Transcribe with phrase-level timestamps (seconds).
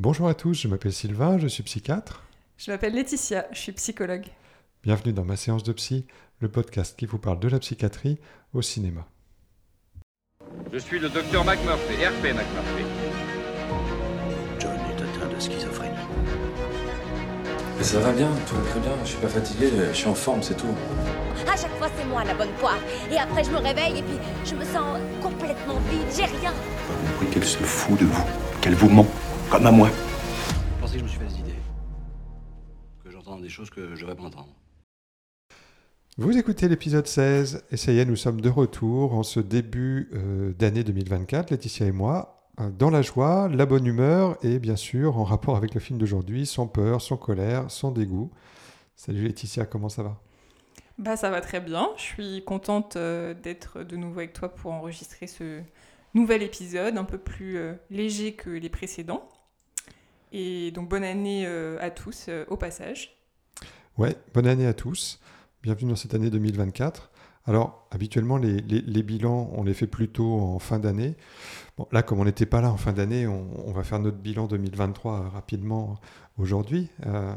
[0.00, 2.22] Bonjour à tous, je m'appelle Sylvain, je suis psychiatre.
[2.56, 4.26] Je m'appelle Laetitia, je suis psychologue.
[4.84, 6.06] Bienvenue dans ma séance de psy,
[6.38, 8.16] le podcast qui vous parle de la psychiatrie
[8.54, 9.08] au cinéma.
[10.72, 12.84] Je suis le docteur McMurphy, RP McMurphy.
[14.60, 15.96] John est atteint de schizophrénie.
[17.76, 18.92] Mais ça va bien, tout va très bien.
[19.02, 20.76] Je suis pas fatigué, je suis en forme, c'est tout.
[21.52, 22.78] À chaque fois, c'est moi la bonne poire.
[23.10, 26.06] Et après, je me réveille et puis je me sens complètement vide.
[26.16, 26.54] J'ai rien.
[27.20, 28.24] Oui, qu'elle se fout de vous,
[28.60, 29.08] qu'elle vous ment,
[29.50, 29.88] comme à moi.
[30.76, 31.58] Je pensais que je me suis fait des idées?
[33.04, 34.54] Que j'entends des choses que je devrais pas entendre.
[36.16, 40.10] Vous écoutez l'épisode 16 et ça y est, nous sommes de retour en ce début
[40.14, 44.76] euh, d'année 2024, Laetitia et moi, euh, dans la joie, la bonne humeur et bien
[44.76, 48.30] sûr en rapport avec le film d'aujourd'hui, sans peur, sans colère, sans dégoût.
[48.96, 50.20] Salut Laetitia, comment ça va?
[50.98, 54.72] Bah ça va très bien, je suis contente euh, d'être de nouveau avec toi pour
[54.72, 55.62] enregistrer ce
[56.14, 59.28] nouvel épisode un peu plus euh, léger que les précédents.
[60.32, 63.16] Et donc bonne année euh, à tous euh, au passage.
[63.96, 65.20] Ouais, bonne année à tous.
[65.62, 67.10] Bienvenue dans cette année 2024.
[67.46, 71.16] Alors, habituellement, les, les- les bilans, on les fait plutôt en fin d'année.
[71.78, 74.18] Bon, là, comme on n'était pas là en fin d'année, on, on va faire notre
[74.18, 75.98] bilan 2023 euh, rapidement
[76.36, 76.90] aujourd'hui.
[77.06, 77.34] Euh,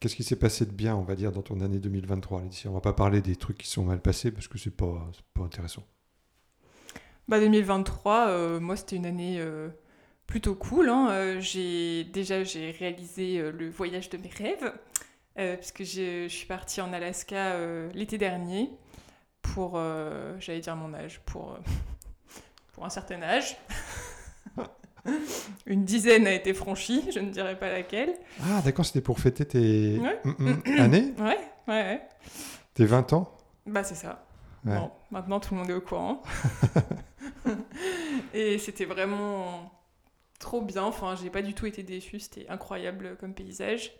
[0.00, 2.70] Qu'est-ce qui s'est passé de bien, on va dire, dans ton année 2023, Laetitia?
[2.72, 5.22] On va pas parler des trucs qui sont mal passés parce que c'est pas, c'est
[5.32, 5.84] pas intéressant.
[7.28, 9.68] Bah 2023, euh, moi c'était une année euh,
[10.32, 10.88] plutôt cool.
[10.88, 11.10] hein.
[11.10, 14.72] Euh, j'ai déjà j'ai réalisé euh, le voyage de mes rêves
[15.38, 18.70] euh, puisque je, suis partie en Alaska euh, l'été dernier
[19.42, 21.58] pour, euh, j'allais dire mon âge, pour,
[22.72, 23.58] pour un certain âge.
[25.66, 28.14] une dizaine a été franchie, je ne dirais pas laquelle.
[28.42, 30.18] Ah, d'accord, c'était pour fêter tes Ouais.
[30.24, 32.08] Mm, mm, années Ouais, ouais, ouais.
[32.72, 33.36] Tes 20 ans
[33.66, 34.24] Bah c'est ça.
[34.64, 34.78] Ouais.
[34.78, 36.22] Bon, maintenant tout le monde est au courant.
[38.32, 39.81] et c'était vraiment
[40.42, 40.82] trop bien.
[40.82, 42.20] Enfin, j'ai pas du tout été déçue.
[42.20, 43.92] C'était incroyable comme paysage.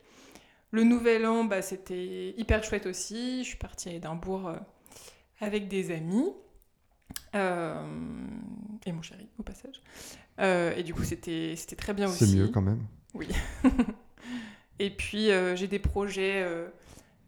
[0.70, 3.44] Le nouvel an, bah, c'était hyper chouette aussi.
[3.44, 4.56] Je suis partie à Édimbourg euh,
[5.40, 6.32] avec des amis.
[7.34, 7.86] Euh,
[8.84, 9.80] et mon chéri, au passage.
[10.40, 12.26] Euh, et du coup, c'était très bien aussi.
[12.26, 12.84] C'est mieux quand même.
[13.14, 13.28] Oui.
[14.78, 16.46] et puis euh, j'ai des projets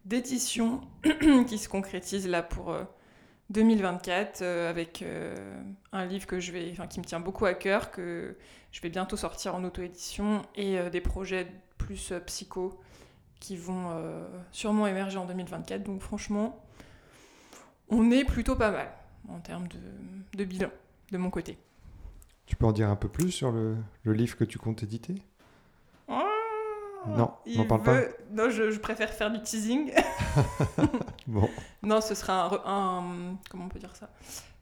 [0.05, 0.83] d'édition
[1.47, 2.85] qui se concrétisent là pour euh,
[3.51, 5.05] 2024 euh, avec
[5.93, 8.37] un livre que je vais, enfin, qui me tient beaucoup à cœur, que
[8.75, 11.47] je vais bientôt sortir en auto-édition et euh, des projets
[11.79, 12.81] plus euh, psycho
[13.39, 15.85] qui vont euh, sûrement émerger en 2024.
[15.85, 16.61] Donc franchement,
[17.89, 18.91] on est plutôt pas mal
[19.29, 19.79] en termes de,
[20.37, 20.71] de bilan
[21.13, 21.57] de mon côté.
[22.47, 25.15] Tu peux en dire un peu plus sur le, le livre que tu comptes éditer?
[27.07, 27.93] Non, Il n'en parle pas.
[28.01, 29.93] veut- Non, je, je préfère faire du teasing.
[31.27, 31.49] Bon,
[31.83, 34.09] Non, ce sera un, un- Comment on peut dire ça?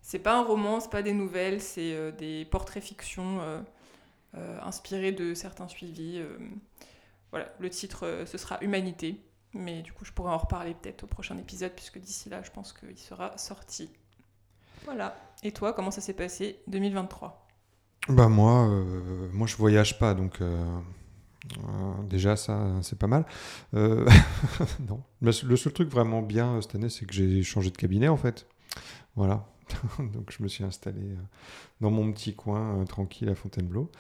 [0.01, 3.61] C'est pas un roman, c'est pas des nouvelles, c'est euh, des portraits fiction euh,
[4.37, 6.19] euh, inspirés de certains suivis.
[6.19, 6.39] euh.
[7.31, 9.21] voilà, le titre, euh, ce sera Humanité.
[9.55, 12.51] Mais du coup, je pourrais en reparler peut-être au prochain épisode, puisque d'ici là, je
[12.51, 13.91] pense qu'il sera sorti.
[14.87, 15.15] Voilà.
[15.43, 17.47] Et toi, comment ça s'est passé 2023
[18.09, 20.41] Bah moi, euh, moi je voyage pas, donc
[22.09, 23.27] déjà ça c'est pas mal.
[23.73, 28.17] Non, Le seul- truc vraiment bien cette année, c'est que j'ai changé de cabinet en
[28.17, 28.47] fait.
[29.17, 29.45] Voilà,
[30.13, 31.17] donc je me suis installé euh,
[31.81, 33.91] dans mon petit coin euh, tranquille à Fontainebleau.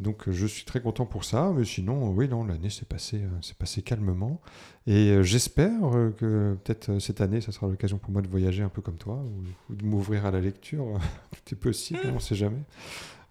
[0.00, 3.22] Donc euh, je suis très content pour ça, mais sinon oui non l'année s'est passée
[3.42, 4.40] s'est passée calmement
[4.86, 5.80] et j'espère
[6.16, 9.22] que peut-être cette année ça sera l'occasion pour moi de voyager un peu comme toi
[9.70, 10.98] ou, de m'ouvrir à la lecture.
[11.30, 12.62] Tout est possible, on ne sait jamais.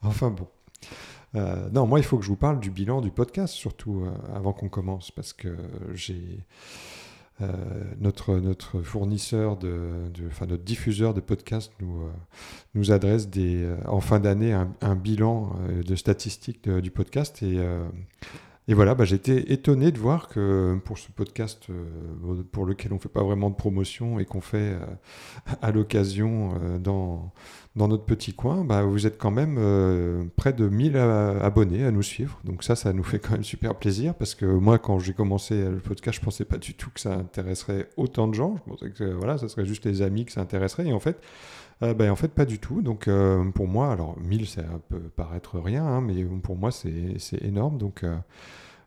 [0.02, 0.48] Enfin bon.
[1.72, 4.06] Non, moi, il faut que je vous parle du bilan du podcast, surtout
[4.36, 5.58] avant qu'on commence, parce que
[5.96, 6.46] j'ai
[7.42, 7.48] euh,
[8.00, 12.12] notre, notre fournisseur, de, de- enfin notre diffuseur de podcast nous, euh,
[12.76, 16.92] nous adresse des, euh, en fin d'année un, un bilan euh, de statistiques de- du
[16.92, 17.42] podcast.
[17.44, 17.58] Et,
[18.70, 22.96] et voilà, bah, été étonné de voir que pour ce podcast euh, pour lequel on
[22.96, 24.80] ne fait pas vraiment de promotion et qu'on fait euh,
[25.62, 27.34] à l'occasion euh, dans,
[27.76, 31.92] dans notre petit coin, bah, vous êtes quand même près de 1000 a- abonnés à
[31.92, 32.40] nous suivre.
[32.46, 35.62] Donc ça, ça nous fait quand même super plaisir parce que moi, quand j'ai commencé
[35.66, 38.56] le podcast, je pensais pas du tout que ça intéresserait autant de gens.
[38.66, 40.88] Je pensais que voilà, ça serait juste les amis que ça intéresserait.
[40.88, 41.20] Et en fait,
[41.82, 42.82] bah, en fait, pas du tout.
[42.82, 43.10] Donc
[43.56, 47.78] pour moi, alors 1000, ça peut paraître rien, hein, mais pour moi, c'est énorme.
[47.78, 48.06] Donc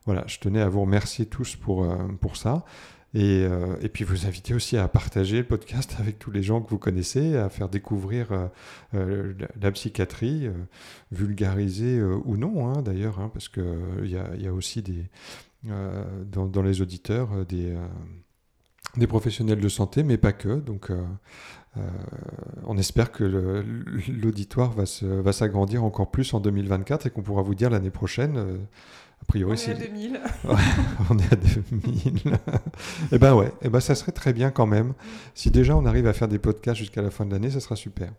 [0.07, 2.65] voilà, je tenais à vous remercier tous pour, euh, pour ça.
[3.13, 6.61] Et, euh, et puis vous inviter aussi à partager le podcast avec tous les gens
[6.61, 8.27] que vous connaissez, à faire découvrir
[8.93, 10.49] euh, la, psychiatrie,
[11.11, 13.63] vulgarisée euh, ou non hein, d'ailleurs, hein, parce qu'il
[14.03, 15.05] il y y a aussi des,
[15.63, 17.75] dans, les auditeurs des,
[18.95, 20.59] des professionnels de santé, mais pas que.
[20.59, 20.91] Donc
[22.65, 23.23] on espère que
[24.09, 27.91] l'auditoire va se- va s'agrandir encore plus en 2024 et qu'on pourra vous dire l'année
[27.91, 28.59] prochaine,
[29.21, 30.19] A priori, On est c'est à 2000.
[31.09, 32.39] on est à 2000.
[33.11, 34.93] Eh ben ouais, eh ben ça serait très bien quand même.
[35.35, 37.75] Si déjà on arrive à faire des podcasts jusqu'à la fin de l'année, ça sera
[37.75, 38.11] super.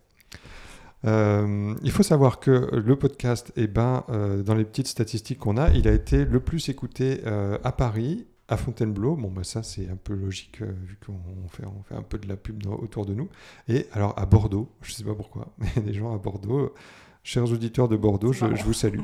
[1.05, 5.57] Euh, il faut savoir que le podcast, eh ben, euh, dans les petites statistiques qu'on
[5.57, 9.15] a, il a été le plus écouté euh, à Paris, à Fontainebleau.
[9.15, 11.13] Bon, ben ça c'est un peu logique vu qu'on
[11.45, 13.29] on fait, on fait un peu de la pub dans- autour de nous.
[13.69, 16.75] Et alors à Bordeaux, je sais pas pourquoi, mais des gens à Bordeaux,
[17.23, 19.01] chers auditeurs de Bordeaux, je vous salue.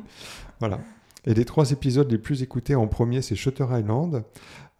[0.59, 0.81] Voilà.
[1.27, 4.25] Et les trois épisodes les plus écoutés en premier, c'est Shutter Island.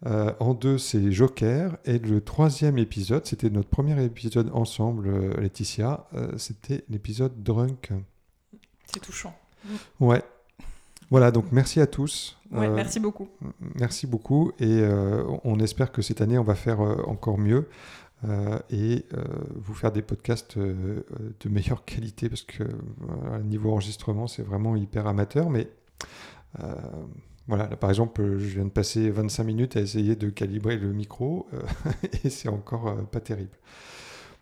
[0.05, 1.77] Euh, en deux, c'est Joker.
[1.85, 6.05] Et le troisième épisode, c'était notre premier épisode ensemble, euh, Laetitia.
[6.13, 7.91] euh, c'était l'épisode Drunk.
[8.93, 9.35] C'est touchant.
[9.99, 10.21] Ouais.
[11.09, 12.37] Voilà, donc merci à tous.
[12.51, 13.27] Ouais, Euh, merci beaucoup.
[13.75, 14.51] Merci beaucoup.
[14.59, 14.83] Et
[15.43, 17.67] on espère que cette année, on va faire encore mieux.
[18.23, 19.23] euh, et euh,
[19.55, 21.03] vous faire des podcasts euh,
[21.39, 22.63] de meilleure qualité parce que
[23.43, 25.67] niveau enregistrement c'est vraiment hyper amateur mais
[27.47, 30.77] voilà, là, par exemple, euh, je viens de passer 25 minutes à essayer de calibrer
[30.77, 31.61] le micro euh,
[32.23, 33.55] et c'est encore euh, pas terrible.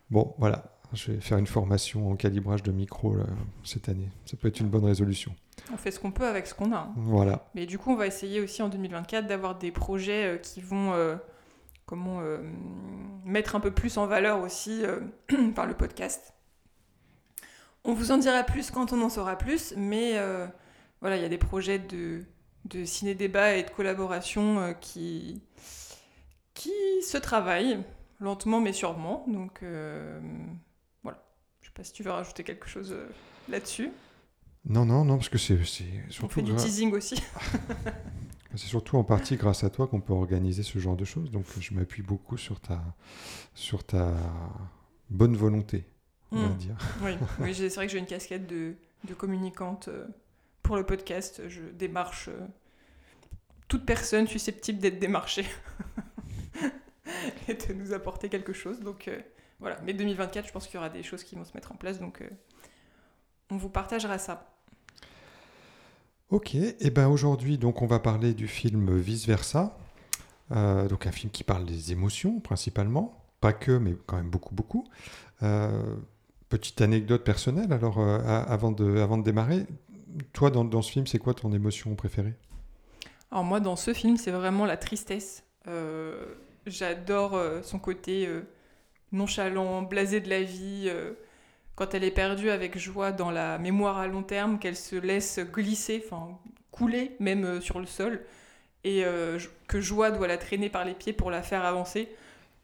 [0.09, 0.63] Bon, voilà,
[0.93, 3.25] je vais faire une formation en calibrage de micro là,
[3.63, 4.09] cette année.
[4.25, 5.35] Ça peut être une bonne résolution.
[5.73, 6.77] On fait ce qu'on peut avec ce qu'on a.
[6.77, 6.93] hein.
[6.95, 7.49] Voilà.
[7.55, 10.93] Mais du coup, on va essayer aussi en 2024 d'avoir des projets euh, qui vont
[10.93, 11.15] euh,
[11.85, 12.37] comment, euh,
[13.25, 14.99] mettre un peu plus en valeur aussi euh,
[15.55, 16.33] par le podcast.
[17.83, 20.47] On vous en dira plus quand on en saura plus, mais euh,
[21.03, 22.25] voilà, il y a des projets de,
[22.65, 25.43] de ciné-débat et de collaboration euh, qui,
[26.55, 26.71] qui
[27.05, 27.83] se travaillent
[28.19, 29.25] lentement mais sûrement.
[29.27, 30.19] Donc euh,
[31.03, 31.23] voilà,
[31.61, 33.07] je sais pas si tu veux rajouter quelque chose euh,
[33.49, 33.91] là-dessus.
[34.65, 37.21] Non, non, non, parce que c'est c'est On surtout, fait du teasing aussi.
[38.55, 41.31] c'est surtout en partie grâce à toi qu'on peut organiser ce genre de choses.
[41.31, 42.81] Donc je m'appuie beaucoup sur ta,
[43.55, 44.13] sur ta
[45.09, 45.85] bonne volonté,
[46.31, 46.57] on va Mm.
[46.57, 46.77] dire.
[47.03, 50.07] Oui, oui c'est vrai que j'ai une casquette de, de communicante euh,
[50.63, 51.41] pour le podcast.
[51.47, 52.39] Je démarche euh,
[53.67, 55.45] toute personne susceptible d'être démarchée
[57.47, 58.79] et de nous apporter quelque chose.
[58.79, 59.19] Donc euh,
[59.59, 61.75] voilà, mais 2024, je pense qu'il y aura des choses qui vont se mettre en
[61.75, 61.99] place.
[61.99, 62.29] Donc euh,
[63.51, 64.49] on vous partagera ça.
[66.29, 69.77] Ok, et ben aujourd'hui, donc on va parler du film Vice Versa,
[70.49, 74.87] donc un film qui parle des émotions principalement, pas que, mais quand même beaucoup, beaucoup.
[76.49, 79.67] Petite anecdote personnelle, alors avant de démarrer,
[80.33, 82.33] toi dans, dans ce film, c'est quoi ton émotion préférée?
[83.31, 85.43] Alors moi, dans ce film, c'est vraiment la tristesse.
[85.67, 86.23] Euh,
[86.67, 88.41] J'adore euh, son côté euh,
[89.11, 90.91] nonchalant, blasé de la vie.
[91.75, 95.39] quand elle est perdue avec joie dans la mémoire à long terme, qu'elle se laisse
[95.39, 96.37] glisser, enfin
[96.71, 98.21] couler même sur le sol,
[98.83, 99.03] et
[99.67, 102.09] que joie doit la traîner par les pieds pour la faire avancer.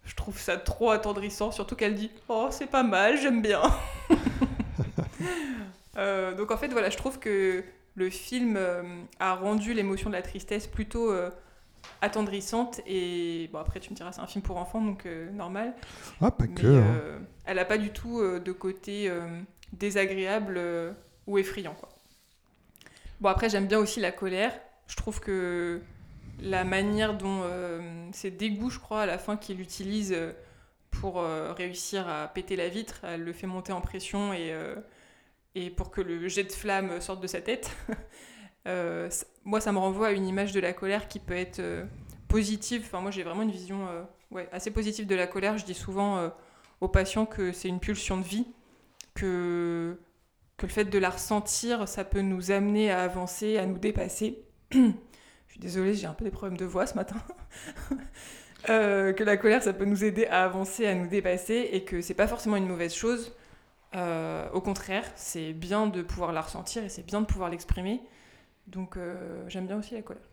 [0.05, 3.61] Je trouve ça trop attendrissant, surtout qu'elle dit Oh, c'est pas mal, j'aime bien.
[5.99, 7.63] Euh, donc en fait, voilà, je trouve que
[7.95, 8.83] le film euh,
[9.19, 11.29] a rendu l'émotion de la tristesse plutôt euh,
[12.01, 12.81] attendrissante.
[12.87, 15.73] Et bon, après, tu me diras, c'est un film pour enfants, donc normal.
[16.21, 16.67] Ah, pas Mais, que.
[16.67, 17.19] hein.
[17.45, 19.11] elle n'a pas du tout de côté
[19.73, 20.59] désagréable
[21.27, 21.75] ou effrayant.
[21.79, 21.89] Quoi.
[23.19, 24.57] Bon, après, j'aime bien aussi la colère.
[24.87, 25.81] Je trouve que
[26.41, 27.43] la manière dont
[28.13, 30.15] c'est dégoût, je crois, à la fin qu'il utilise
[30.91, 34.53] pour réussir à péter la vitre, elle le fait monter en pression et,
[35.55, 37.71] et pour que le jet de flamme sorte de sa tête.
[38.67, 39.09] Euh,
[39.45, 41.85] moi, ça me renvoie à une image de la colère qui peut être euh,
[42.27, 42.83] positive.
[42.85, 45.57] Enfin, moi, j'ai vraiment une vision euh, ouais, assez positive de la colère.
[45.57, 46.31] Je dis souvent
[46.81, 48.45] aux patients que c'est une pulsion de vie,
[49.15, 49.99] que,
[50.57, 54.43] que le fait de la ressentir, ça peut nous amener à avancer, à nous dépasser.
[54.71, 57.15] Je suis désolée, j'ai un peu des problèmes de voix ce matin.
[58.67, 62.13] Que la colère, ça peut nous aider à avancer, à nous dépasser, et que c'est
[62.13, 63.33] pas forcément une mauvaise chose.
[63.95, 68.01] Euh, au contraire, c'est bien de pouvoir la ressentir et c'est bien de pouvoir l'exprimer.
[68.67, 70.23] Donc euh, j'aime bien aussi la colère.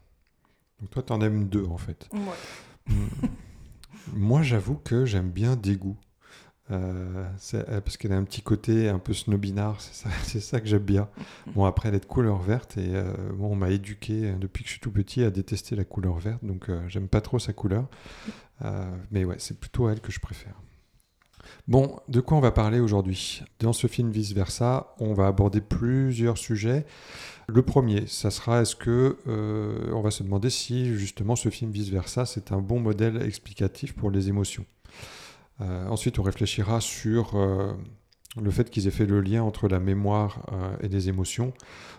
[0.80, 2.08] Donc toi, t'en aimes deux en fait.
[2.12, 2.94] Ouais.
[2.94, 3.06] Mm.
[4.12, 5.96] Moi, j'avoue que j'aime bien Dégoût.
[6.72, 10.66] Euh, parce qu'elle a un petit côté un peu snobinard, c'est ça, c'est ça que
[10.66, 11.08] j'aime bien.
[11.54, 14.68] Bon, après, elle est de couleur verte et euh, bon, on m'a éduqué depuis que
[14.68, 17.52] je suis tout petit à détester la couleur verte, donc euh, j'aime pas trop sa
[17.52, 17.86] couleur.
[19.10, 20.54] Mais ouais, c'est plutôt elle que je préfère.
[21.68, 23.42] Bon, de quoi on va parler aujourd'hui?
[23.60, 26.86] Dans ce film Vice Versa, on va aborder plusieurs sujets.
[27.48, 31.70] Le premier, ça sera est-ce que euh, on va se demander si justement ce film
[31.70, 34.66] Vice Versa c'est un bon modèle explicatif pour les émotions.
[35.60, 37.72] Euh, ensuite, on réfléchira sur euh,
[38.40, 40.44] le fait qu'ils aient fait le lien entre la mémoire
[40.82, 41.52] et les émotions.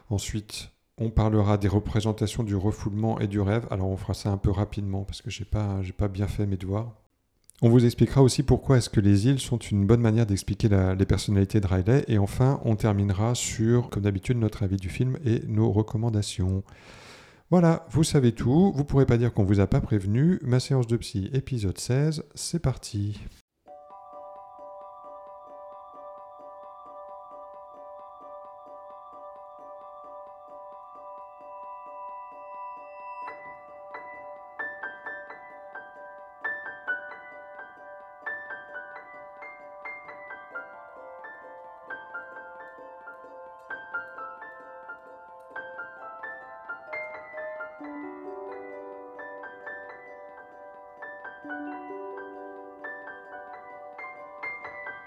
[0.09, 3.67] Ensuite, on parlera des représentations du refoulement et du rêve.
[3.71, 6.57] Alors, on fera ça un peu rapidement parce que j'ai pas pas bien fait mes
[6.57, 6.93] devoirs.
[7.63, 11.05] On vous expliquera aussi pourquoi est-ce que les îles sont une bonne manière d'expliquer les
[11.07, 12.05] personnalités de Riley.
[12.07, 16.63] Et enfin, on terminera sur, comme d'habitude, notre avis du film et nos recommandations.
[17.49, 20.39] Voilà, vous savez tout, vous pourrez pas dire qu'on vous a pas prévenu.
[20.43, 23.19] Ma séance de psy, épisode 16, c'est parti.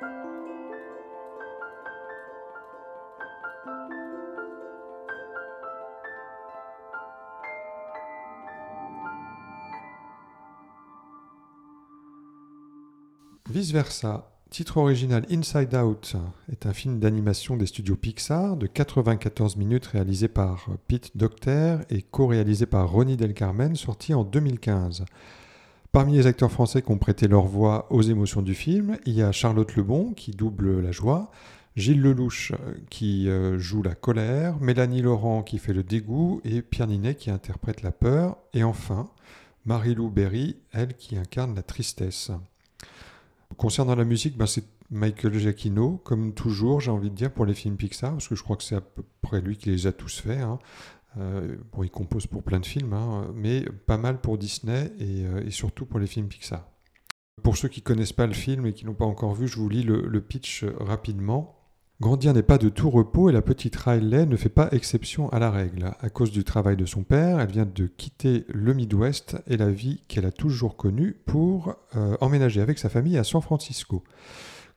[0.02, 0.12] Vice
[13.72, 16.16] versa, titre original Inside Out
[16.50, 22.00] est un film d'animation des studios Pixar de 94 minutes réalisé par Pete Docter et
[22.00, 25.04] co-réalisé par Ronnie Del Carmen, sorti en 2015.
[25.92, 29.22] Parmi les acteurs français qui ont prêté leur voix aux émotions du film, il y
[29.22, 31.32] a Charlotte Lebon qui double la joie,
[31.74, 32.52] Gilles Lelouch
[32.90, 37.30] qui euh, joue la colère, Mélanie Laurent qui fait le dégoût et Pierre Ninet qui
[37.30, 39.10] interprète la peur, et enfin
[39.66, 42.30] Marie-Lou Berry, elle qui incarne la tristesse.
[43.56, 47.54] Concernant la musique, ben, c'est Michael Giacchino, comme toujours, j'ai envie de dire, pour les
[47.54, 49.92] films Pixar, parce que je crois que c'est à peu près lui qui les a
[49.92, 50.40] tous faits.
[50.40, 50.58] hein.
[51.18, 55.24] Euh, bon, il compose pour plein de films, hein, mais pas mal pour Disney et,
[55.24, 56.66] euh, et surtout pour les films Pixar.
[57.42, 59.68] Pour ceux qui connaissent pas le film et qui n'ont pas encore vu, je vous
[59.68, 61.56] lis le, pitch euh, rapidement.
[62.00, 65.38] Grandir n'est pas de tout repos et la petite Riley ne fait pas exception à
[65.38, 65.92] la règle.
[66.00, 69.70] À cause du travail de son père, elle vient de quitter le Midwest et la
[69.70, 71.74] vie qu'elle a toujours connue pour
[72.22, 74.02] emménager avec sa famille à San Francisco.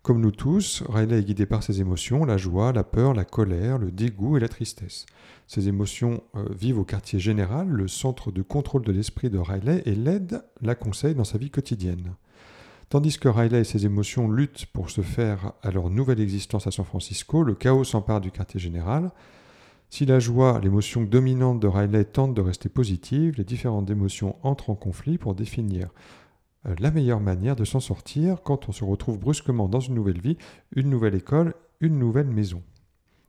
[0.04, 3.78] Comme nous tous, Riley est guidée par ses émotions, la joie, la peur, la colère,
[3.78, 5.06] le dégoût et la tristesse.
[5.48, 9.82] Ces émotions euh, vivent au quartier général, le centre de contrôle de l'esprit de Riley,
[9.86, 12.16] et l'aide, la conseille dans sa vie quotidienne.
[12.90, 16.72] Tandis que Riley et ses émotions luttent pour se faire à leur nouvelle existence à
[16.72, 19.10] San Francisco, le chaos s'empare du quartier général.
[19.90, 24.70] Si la joie, l'émotion dominante de Riley, tente de rester positive, les différentes émotions entrent
[24.70, 25.88] en conflit pour définir
[26.80, 30.38] la meilleure manière de s'en sortir quand on se retrouve brusquement dans une nouvelle vie,
[30.76, 32.62] une nouvelle école, une nouvelle maison.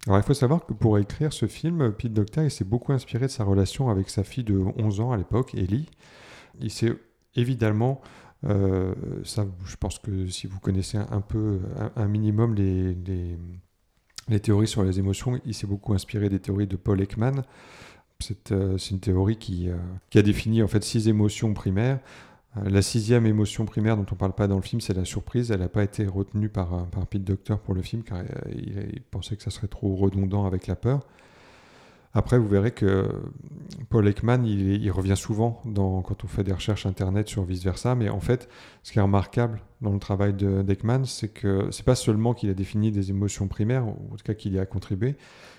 [0.06, 3.30] Alors il faut savoir que pour écrire ce film, Pete Docter s'est beaucoup inspiré de
[3.30, 5.88] sa relation avec sa fille de 11 ans à l'époque, Ellie.
[6.60, 6.94] Il s'est
[7.34, 8.00] évidemment
[8.46, 11.60] euh, ça, je pense que si vous connaissez un, peu,
[11.96, 13.38] un, minimum les, les,
[14.28, 17.42] les, théories sur les émotions, il s'est beaucoup inspiré des théories de Paul Ekman.
[18.20, 19.76] C'est euh, une théorie qui, euh,
[20.10, 22.00] qui, a défini en fait six émotions primaires.
[22.56, 25.04] Euh, la sixième émotion primaire dont on ne parle pas dans le film, c'est la
[25.04, 25.50] surprise.
[25.50, 29.02] Elle n'a pas été retenue par, par Pete Docter pour le film car il, il,
[29.02, 31.00] pensait que ça serait trop redondant avec la peur.
[32.16, 33.10] Après, vous verrez que
[33.88, 38.20] Paul Ekman, il, revient souvent quand on fait des recherches internet sur vice-versa, mais en
[38.20, 38.48] fait,
[38.84, 42.54] ce qui est remarquable dans le travail d'Ekman, c'est que c'est pas seulement qu'il a
[42.54, 45.16] défini des émotions primaires, ou en tout cas qu'il y a contribué,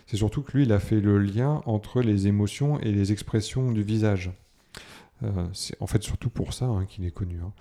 [0.07, 3.73] c'est surtout que lui, il a fait le lien entre les émotions et les expressions
[3.73, 4.31] du visage.
[5.25, 7.39] Euh, c'est en fait surtout pour ça hein, qu'il est connu.
[7.43, 7.51] Hein.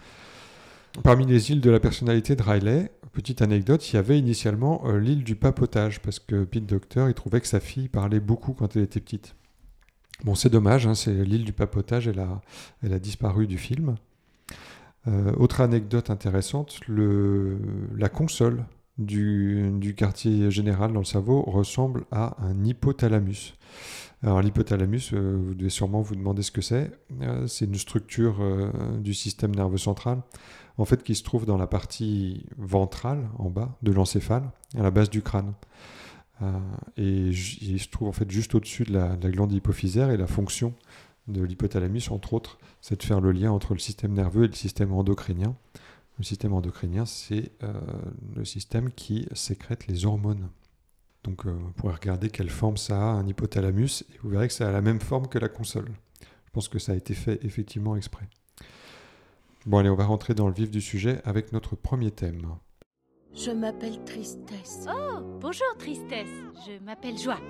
[1.03, 4.99] Parmi les îles de la personnalité de Riley, petite anecdote, il y avait initialement euh,
[4.99, 8.77] l'île du papotage, parce que Pete Docter, il trouvait que sa fille parlait beaucoup quand
[8.77, 9.35] elle était petite.
[10.23, 12.41] Bon, c'est dommage, hein, c'est l'île du papotage, elle a,
[12.83, 13.97] elle a disparu du film.
[15.07, 18.65] Euh, autre anecdote intéressante, la console
[18.99, 23.55] du, quartier général dans le cerveau ressemble à un hypothalamus.
[24.25, 26.91] Alors l'hypothalamus, euh, vous devez sûrement vous demander ce que c'est.
[27.21, 30.23] Euh, c'est une structure euh, du système nerveux central,
[30.79, 34.91] en fait, qui se trouve dans la partie ventrale, en bas, de l'encéphale, à la
[34.91, 35.53] base du crâne.
[36.97, 40.17] Et il se trouve en fait juste au-dessus de la, de la glande hypophysaire et
[40.17, 40.75] la fonction
[41.29, 44.55] de l'hypothalamus, entre autres, c'est de faire le lien entre le système nerveux et le
[44.55, 45.55] système endocrinien.
[46.19, 47.53] Le système endocrinien, c'est
[48.35, 50.49] le système qui sécrète les hormones.
[51.25, 54.55] Donc, euh, vous pourrez regarder quelle forme ça a, un hypothalamus, et vous verrez que
[54.55, 55.91] ça a la même forme que la console.
[56.21, 58.29] Je pense que ça a été fait effectivement exprès.
[59.67, 62.43] Bon, allez, on va rentrer dans le vif du sujet avec notre premier thème.
[63.35, 64.87] Je m'appelle Tristesse.
[64.87, 66.29] Oh, bonjour Tristesse.
[66.67, 67.41] Je m'appelle Joie.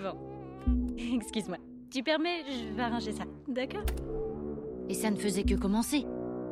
[0.00, 0.94] Bon.
[1.16, 1.56] Excuse-moi.
[1.90, 3.24] Tu permets, je vais arranger ça.
[3.48, 3.86] D'accord
[4.88, 6.04] Et ça ne faisait que commencer.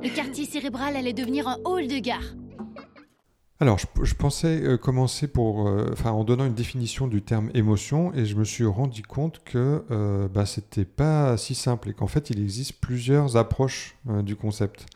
[0.02, 2.34] Le quartier cérébral allait devenir un hall de gare.
[3.62, 8.26] Alors, je, pensais euh, commencer pour, euh, en donnant une définition du terme émotion, et
[8.26, 12.28] je me suis rendu compte que euh, bah, c'était pas si simple et qu'en fait,
[12.30, 14.86] il existe plusieurs approches euh, du concept.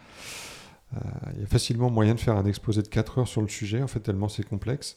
[1.37, 3.85] Il y a facilement moyen de faire un exposé de 4 heures sur le sujet,
[3.85, 4.97] en fait, tellement c'est complexe.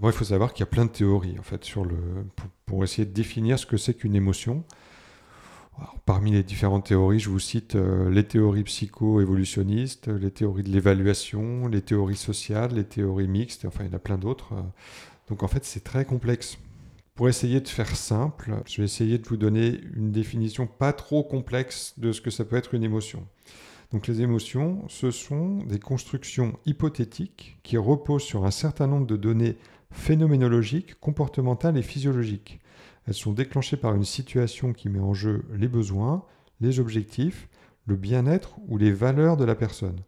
[0.00, 1.96] Bon, il faut savoir qu'il y a plein de théories en fait sur le
[2.36, 4.64] pour, pour essayer de définir ce que c'est qu'une émotion.
[6.04, 11.68] Parmi les différentes théories, je vous cite euh, les théories psycho-évolutionnistes, les théories de l'évaluation,
[11.68, 14.54] les théories sociales, les théories mixtes, enfin il y en a plein d'autres.
[15.28, 16.58] Donc en fait c'est très complexe.
[17.14, 21.24] Pour essayer de faire simple, je vais essayer de vous donner une définition pas trop
[21.24, 23.26] complexe de ce que ça peut être une émotion.
[23.92, 29.16] Donc les émotions, ce sont des constructions hypothétiques qui reposent sur un certain nombre de
[29.16, 29.56] données
[29.90, 32.60] phénoménologiques, comportementales et physiologiques.
[33.08, 36.24] Elles sont déclenchées par une situation qui met en jeu les besoins,
[36.60, 37.48] les objectifs,
[37.86, 39.98] le bien-être ou les valeurs de la personne.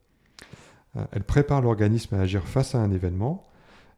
[0.97, 3.49] Euh, elles préparent l'organisme à agir face à un événement.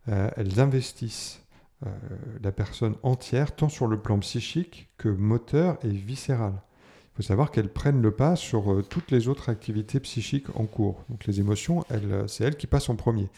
[0.09, 1.43] Euh, elles investissent
[1.85, 1.91] euh,
[2.45, 6.53] la personne entière, tant sur le plan psychique que moteur et viscéral.
[7.13, 11.05] Il faut savoir qu'elles prennent le pas sur toutes les autres activités psychiques en cours.
[11.11, 11.85] Donc les émotions,
[12.29, 13.29] c'est elles qui passent en premier.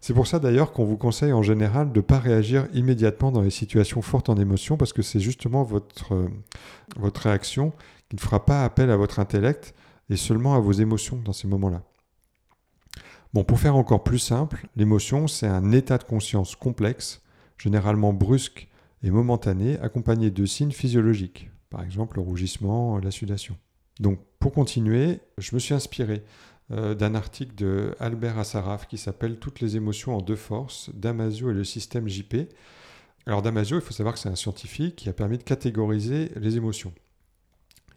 [0.00, 3.42] C'est pour ça d'ailleurs qu'on vous conseille en général de ne pas réagir immédiatement dans
[3.42, 6.28] les situations fortes en émotion, parce que c'est justement votre, euh,
[6.96, 7.72] votre réaction
[8.08, 9.74] qui ne fera pas appel à votre intellect
[10.08, 11.82] et seulement à vos émotions dans ces moments-là.
[13.34, 17.20] Bon, pour faire encore plus simple, l'émotion, c'est un état de conscience complexe,
[17.58, 18.68] généralement brusque
[19.02, 23.56] et momentané, accompagné de signes physiologiques, par exemple le rougissement, la sudation.
[24.00, 26.22] Donc, pour continuer, je me suis inspiré
[26.70, 31.50] euh, d'un article de Albert Assaraf qui s'appelle Toutes les émotions en deux forces, Damasio
[31.50, 32.36] et le système JP.
[33.26, 36.56] Alors Damasio, il faut savoir que c'est un scientifique qui a permis de catégoriser les
[36.56, 36.92] émotions.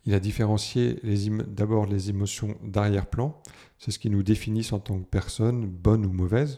[0.05, 0.99] Il a différencié
[1.47, 3.39] d'abord les émotions d'arrière-plan,
[3.77, 6.57] c'est ce qui nous définit en tant que personne, bonne ou mauvaise.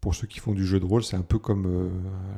[0.00, 1.88] Pour ceux qui font du jeu de rôle, c'est un peu comme euh,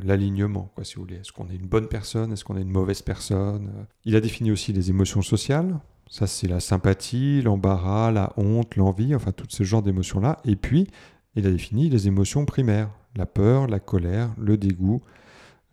[0.02, 1.16] l'alignement, si vous voulez.
[1.16, 2.32] Est-ce qu'on est une bonne personne?
[2.32, 3.86] Est-ce qu'on est une mauvaise personne?
[4.04, 5.78] Il a défini aussi les émotions sociales,
[6.10, 10.38] ça, c'est la sympathie, l'embarras, la honte, l'envie, enfin tout ce genre d'émotions-là.
[10.44, 10.88] Et puis,
[11.34, 15.02] il a défini les émotions primaires, la peur, la colère, le dégoût,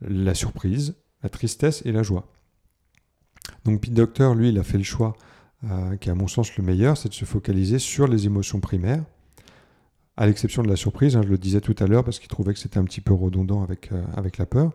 [0.01, 2.27] la surprise, la tristesse et la joie.
[3.63, 5.13] Donc Pete Docter, lui, il a fait le choix,
[5.63, 8.59] euh, qui est à mon sens le meilleur, c'est de se focaliser sur les émotions
[8.59, 9.03] primaires,
[10.17, 12.53] à l'exception de la surprise, hein, je le disais tout à l'heure, parce qu'il trouvait
[12.53, 14.71] que c'était un petit peu redondant avec, euh, avec la peur.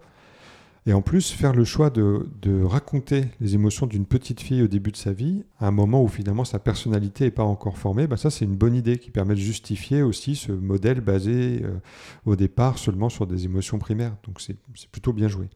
[0.86, 2.24] Et en plus, faire le choix de,
[2.64, 6.08] raconter les émotions d'une petite fille au début de sa vie, à un moment où
[6.08, 9.34] finalement sa personnalité n'est pas encore formée, bah ça c'est une bonne idée qui permet
[9.34, 11.78] de justifier aussi ce modèle basé euh,
[12.24, 14.16] au départ seulement sur des émotions primaires.
[14.24, 14.56] Donc c'est
[14.90, 15.48] plutôt bien joué.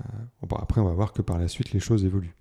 [0.00, 2.34] Euh, après, on va voir que par la suite les choses évoluent.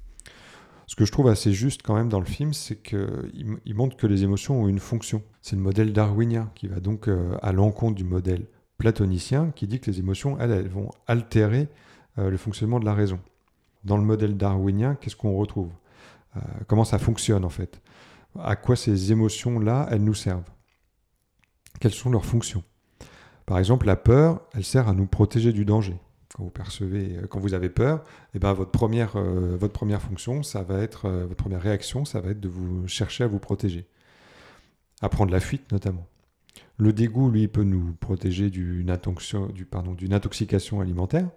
[0.88, 4.08] Ce que je trouve assez juste quand même dans le film, c'est qu'il montre que
[4.08, 5.24] les émotions ont une fonction.
[5.42, 8.46] C'est le modèle darwinien qui va donc euh, à l'encontre du modèle
[8.78, 11.70] platonicien qui dit que les émotions, elles, elles vont altérer
[12.20, 13.20] euh, le fonctionnement de la raison.
[13.84, 15.72] Dans le modèle darwinien, qu'est-ce qu'on retrouve?
[16.38, 17.82] Euh, Comment ça fonctionne en fait?
[18.40, 20.50] À quoi ces émotions-là, elles nous servent?
[21.80, 22.64] Quelles sont leurs fonctions?
[23.46, 25.98] Par exemple, la peur, elle sert à nous protéger du danger.
[26.36, 30.44] Quand vous percevez, euh, quand vous avez peur, eh ben votre première, votre première fonction,
[30.44, 33.88] ça va être, votre première réaction, ça va être de vous chercher à vous protéger,
[35.02, 36.08] à prendre la fuite notamment.
[36.78, 41.30] Le dégoût, lui, peut nous protéger d'une intoxication alimentaire.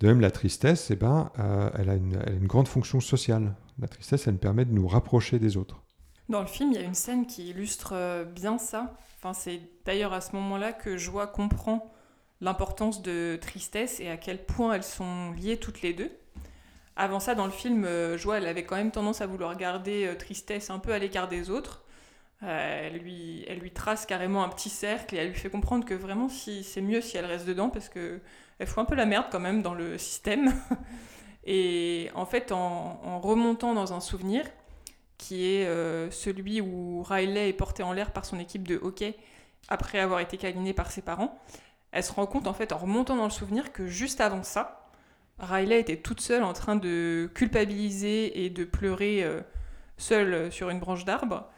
[0.00, 3.56] De même, la tristesse, eh ben, euh, elle, a une, grande fonction sociale.
[3.80, 5.82] La tristesse, elle permet de nous rapprocher des autres.
[6.28, 8.94] Dans le film, il y a une scène qui illustre euh, bien ça.
[9.16, 11.92] Enfin, c'est d'ailleurs à ce moment-là que Joie comprend
[12.40, 16.12] l'importance de tristesse et à quel point elles sont liées toutes les deux.
[16.94, 20.14] Avant ça, dans le film, euh, Joie, elle avait quand même tendance à vouloir garder
[20.18, 21.82] tristesse un peu à l'écart des autres.
[22.44, 25.84] Euh, elle, lui, elle lui trace carrément un petit cercle et elle lui fait comprendre
[25.84, 28.20] que vraiment si, c'est mieux si elle reste dedans parce que
[28.60, 30.52] elle fout un peu la merde quand même dans le système.
[31.44, 34.44] et en fait, en, remontant dans un souvenir
[35.16, 39.16] qui est euh, celui où Riley est porté en l'air par son équipe de hockey
[39.68, 41.36] après avoir été câliné par ses parents,
[41.90, 44.88] elle se rend compte en fait en remontant dans le souvenir que juste avant ça,
[45.40, 49.40] Riley était toute seule en train de culpabiliser et de pleurer euh,
[49.96, 51.48] seule sur une branche d'arbre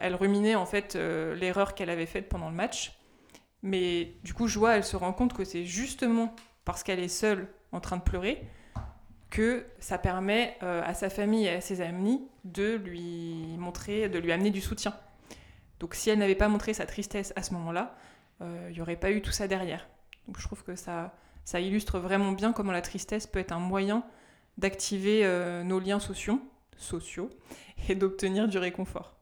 [0.00, 2.98] elle ruminait en fait euh, l'erreur qu'elle avait faite pendant le match.
[3.62, 6.34] Mais du coup, Joie, elle se rend compte que c'est justement
[6.64, 8.42] parce qu'elle est seule en train de pleurer
[9.28, 14.18] que ça permet euh, à sa famille et à ses amis de lui montrer, de
[14.18, 14.94] lui amener du soutien.
[15.78, 17.94] Donc si elle n'avait pas montré sa tristesse à ce moment-là,
[18.40, 19.86] euh, il n'y aurait pas eu tout ça derrière.
[20.26, 21.12] Donc je trouve que ça,
[21.54, 24.04] illustre vraiment bien comment la tristesse peut être un moyen
[24.58, 25.24] d'activer
[25.64, 27.30] nos liens sociaux
[27.88, 29.19] et d'obtenir du réconfort.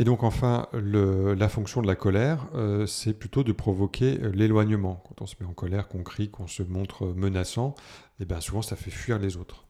[0.00, 5.02] Et donc enfin, la fonction de la colère, euh, c'est plutôt de provoquer euh, l'éloignement.
[5.08, 7.74] Quand on se met en colère, qu'on crie, qu'on se montre menaçant,
[8.20, 9.66] et eh bien souvent ça fait fuir les autres.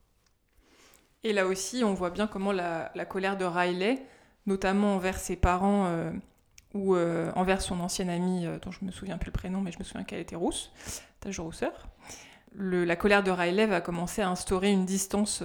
[1.25, 4.03] Et là aussi, on voit bien comment la, colère de Riley,
[4.47, 6.13] notamment envers ses parents euh,
[6.75, 9.85] ou envers son ancienne amie, dont je me souviens plus le prénom, mais je me
[9.85, 10.71] souviens qu'elle était rousse,
[11.21, 11.89] Tage Rousseur.
[12.55, 15.43] la colère de Riley va commencer à instaurer une distance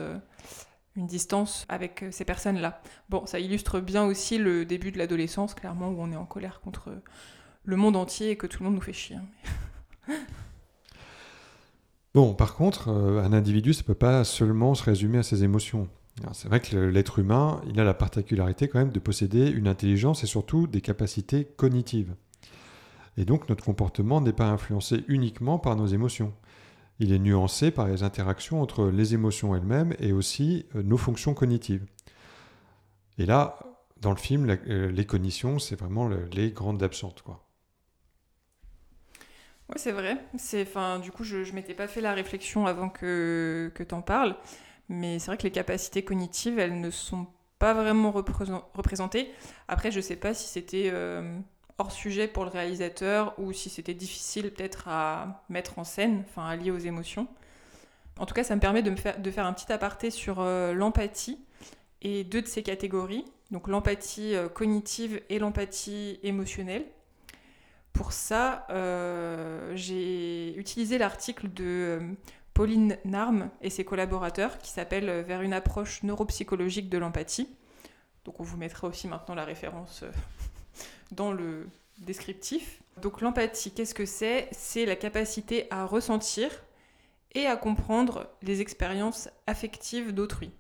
[0.96, 2.82] une distance avec ces personnes-là.
[3.10, 6.62] Bon, ça illustre bien aussi le début de l'adolescence, clairement, où on est en colère
[6.62, 6.92] contre
[7.66, 9.18] le monde entier et que tout le monde nous fait chier.
[12.14, 15.90] Bon, par contre, euh, un individu, ça peut pas seulement se résumer à ses émotions.
[16.32, 20.24] C'est vrai que l'être humain, il a la particularité quand même de posséder une intelligence
[20.24, 22.14] et surtout des capacités cognitives.
[23.18, 26.34] Et donc notre comportement n'est pas influencé uniquement par nos émotions.
[27.00, 31.36] Il est nuancé par les interactions entre les émotions elles-mêmes et aussi euh, nos fonctions
[31.36, 31.86] cognitives.
[33.18, 33.58] Et là,
[34.02, 37.24] dans le film, euh, les cognitions, c'est vraiment le- les grandes absentes.
[37.24, 37.44] Quoi.
[39.70, 40.18] Ouais, c'est vrai.
[40.62, 44.02] Enfin, du coup, je ne m'étais pas fait la réflexion avant que, que tu en
[44.02, 44.36] parles.
[44.90, 47.28] Mais c'est vrai que les capacités cognitives, elles ne sont
[47.60, 49.32] pas vraiment représent- représentées.
[49.70, 51.40] Après, je ne sais pas si c'était euh,
[51.78, 56.46] hors sujet pour le réalisateur ou si c'était difficile peut-être à mettre en scène, enfin
[56.46, 57.28] à lier aux émotions.
[58.20, 61.40] En tout cas, ça me permet de, faire, un petit aparté sur euh, l'empathie
[62.02, 63.26] et deux de ces catégories.
[63.52, 66.86] Donc l'empathie euh, cognitive et l'empathie émotionnelle.
[67.92, 72.02] Pour ça, euh, j'ai utilisé l'article de
[72.54, 77.48] Pauline Narm et ses collaborateurs qui s'appelle Vers une approche neuropsychologique de l'empathie.
[78.26, 80.04] Donc on vous mettra aussi maintenant la référence
[81.16, 81.68] dans le
[82.00, 82.82] descriptif.
[83.02, 84.48] Donc l'empathie, qu'est-ce que c'est?
[84.52, 86.50] C'est la capacité à ressentir
[87.34, 90.52] et à comprendre les expériences affectives d'autrui.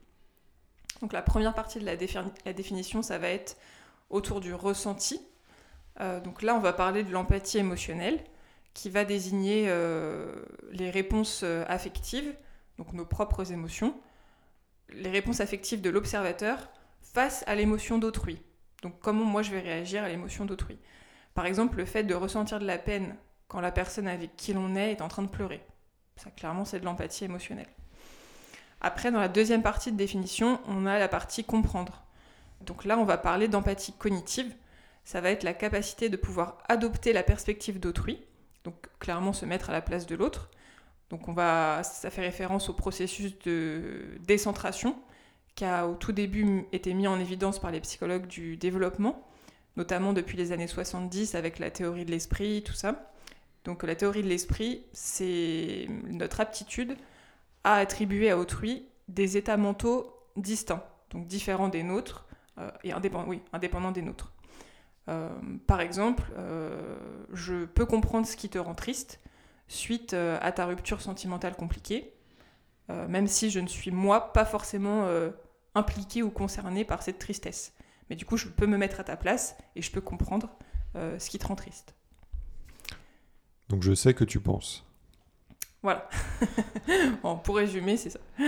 [1.01, 3.57] Donc la première partie de la, défini- la définition, ça va être
[4.09, 5.21] autour du ressenti.
[5.99, 8.23] Euh, donc là, on va parler de l'empathie émotionnelle,
[8.73, 10.33] qui va désigner euh,
[10.71, 12.33] les réponses euh, affectives,
[12.79, 13.93] donc nos propres émotions,
[14.89, 16.69] les réponses affectives de l'observateur
[17.01, 18.41] face à l'émotion d'autrui.
[18.83, 20.77] Donc comment moi je vais réagir à l'émotion d'autrui?
[21.33, 23.15] Par exemple, le fait de ressentir de la peine
[23.47, 25.63] quand la personne avec qui l'on est est en train de pleurer.
[26.17, 27.69] Ça, clairement, c'est de l'empathie émotionnelle.
[28.81, 32.03] Après, dans la deuxième partie de définition, on a la partie comprendre.
[32.61, 34.53] Donc là, on va parler d'empathie cognitive.
[35.05, 38.23] Ça va être la capacité de pouvoir adopter la perspective d'autrui,
[38.63, 40.49] donc clairement se mettre à la place de l'autre.
[41.09, 44.97] Donc on va, ça fait référence au processus de décentration
[45.55, 49.27] qui a au tout début été mis en évidence par les psychologues du développement,
[49.77, 53.13] notamment depuis les années 70 avec la théorie de l'esprit, tout ça.
[53.65, 56.97] Donc la théorie de l'esprit, c'est notre aptitude
[57.63, 62.25] à attribuer à autrui des états mentaux distincts, donc différents des nôtres
[62.57, 64.33] euh, et indépendants, oui, indépendants des nôtres.
[65.09, 65.29] Euh,
[65.67, 66.97] par exemple, euh,
[67.31, 69.19] je peux comprendre ce qui te rend triste
[69.67, 72.13] suite à ta rupture sentimentale compliquée,
[72.89, 75.07] même si je ne suis moi pas forcément
[75.75, 77.73] impliquée ou concernée par cette tristesse.
[78.09, 80.49] Mais du coup, je peux me mettre à ta place et je peux comprendre
[80.95, 81.95] euh, ce qui te rend triste.
[83.69, 84.85] Donc je sais que tu penses.
[85.81, 86.07] Voilà.
[87.23, 88.19] bon, pour résumer, c'est ça.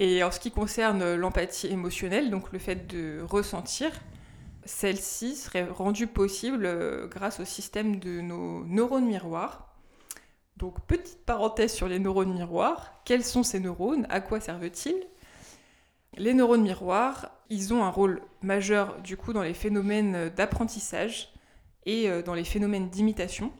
[0.00, 3.90] Et en ce qui concerne l'empathie émotionnelle, donc le fait de ressentir,
[4.64, 9.74] celle-ci serait rendue possible euh, grâce au système de nos neurones miroirs.
[10.56, 13.00] Donc petite parenthèse sur les neurones miroirs.
[13.04, 14.06] Quels sont ces neurones?
[14.08, 15.04] À quoi servent-ils?
[16.16, 21.32] Les neurones miroirs, ils ont un rôle majeur du coup dans les phénomènes d'apprentissage
[21.86, 23.52] et euh, dans les phénomènes d'imitation.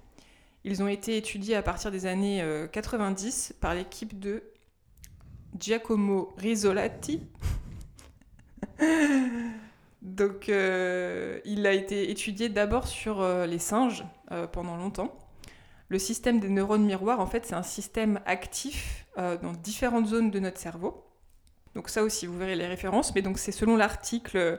[0.65, 4.43] Ils ont été étudiés à partir des années euh, 90 par l'équipe de
[5.59, 7.21] Giacomo Rizzolatti.
[10.03, 15.19] Donc, euh, il a été étudié d'abord sur euh, les singes euh, pendant longtemps.
[15.89, 20.31] Le système des neurones miroirs, en fait, c'est un système actif euh, dans différentes zones
[20.31, 21.08] de notre cerveau.
[21.79, 23.15] Donc ça aussi, vous verrez les références.
[23.15, 24.59] Mais donc c'est selon l'article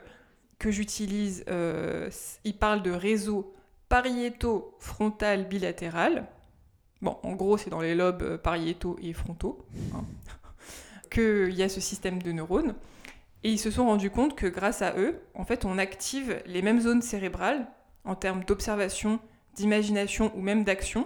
[0.58, 2.10] que j'utilise, euh,
[2.45, 3.53] il parle de réseau
[3.89, 6.27] pariéto-frontal bilatéral.
[7.01, 10.05] Bon, en gros, c'est dans les lobes euh, pariétaux et frontaux hein,
[11.12, 12.73] qu'il y a ce système de neurones.
[13.43, 16.62] Et ils se sont rendus compte que grâce à eux, en fait, on active les
[16.62, 17.67] mêmes zones cérébrales
[18.05, 19.19] en termes d'observation,
[19.55, 21.05] d'imagination ou même d'action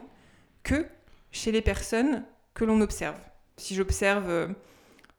[0.62, 0.86] que
[1.32, 2.23] chez les personnes
[2.54, 3.17] que l'on observe.
[3.58, 4.47] Si j'observe, euh,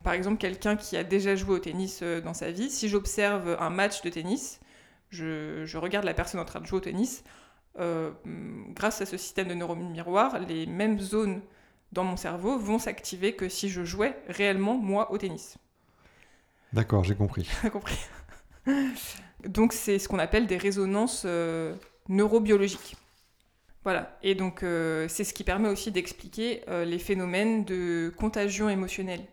[0.05, 3.57] par exemple, quelqu'un qui a déjà joué au tennis euh, dans sa vie, si j'observe
[3.59, 4.61] un match de tennis,
[5.09, 7.23] je, je regarde la personne en train de jouer au tennis,
[7.79, 8.11] euh,
[8.69, 11.41] grâce à ce système de neurones miroirs, les mêmes zones
[11.91, 15.57] dans mon cerveau vont s'activer que si je jouais réellement, moi, au tennis.
[16.71, 17.49] D'accord, j'ai compris.
[17.73, 17.97] compris.
[19.43, 21.75] donc c'est ce qu'on appelle des résonances euh,
[22.09, 22.95] neurobiologiques.
[23.83, 29.25] Voilà, et donc euh, c'est ce qui permet aussi d'expliquer les phénomènes de contagion émotionnelle.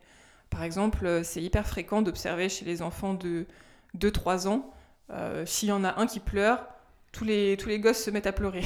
[0.53, 3.47] Par exemple, euh, c'est hyper fréquent d'observer chez les enfants de
[3.99, 4.71] 2-3 ans,
[5.11, 6.67] euh, s'il y en a un qui pleure,
[7.11, 8.65] tous les, tous les gosses se mettent à pleurer.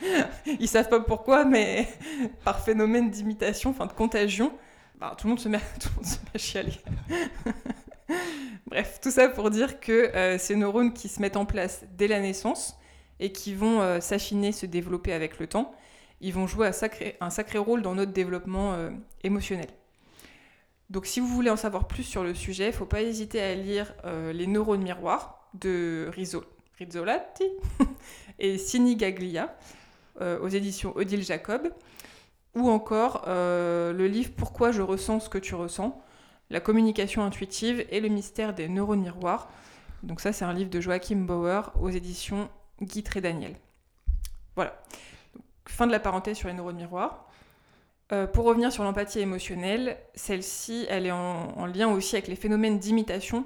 [0.58, 1.86] Ils savent pas pourquoi, mais
[2.44, 4.52] par phénomène d'imitation, enfin de contagion,
[4.98, 6.80] bah, tout, le monde se met, tout le monde se met à chialer.
[8.66, 12.08] Bref, tout ça pour dire que euh, ces neurones qui se mettent en place dès
[12.08, 12.78] la naissance
[13.20, 15.74] et qui vont s'affiner, se développer avec le temps,
[16.20, 18.76] ils vont jouer un sacré, rôle dans notre développement
[19.24, 19.66] émotionnel.
[20.90, 23.40] Donc si vous voulez en savoir plus sur le sujet, il ne faut pas hésiter
[23.40, 23.92] à lire
[24.32, 26.44] Les neurones miroirs de Rizzo,
[26.78, 27.44] Rizzolatti
[28.38, 29.54] et Sini Gaglia
[30.20, 31.72] aux éditions Odile Jacob,
[32.54, 36.02] ou encore le livre Pourquoi je ressens ce que tu ressens
[36.50, 39.48] la communication intuitive et le mystère des neurones miroirs.
[40.02, 42.48] Donc ça, c'est un livre de Joachim Bauer aux éditions
[42.80, 43.54] Guy et Daniel.
[44.56, 44.74] Voilà.
[45.66, 47.27] fin de la parenthèse sur les neurones miroirs.
[48.10, 52.78] Euh, pour revenir sur l'empathie émotionnelle, celle-ci, elle est en, lien aussi avec les phénomènes
[52.78, 53.44] d'imitation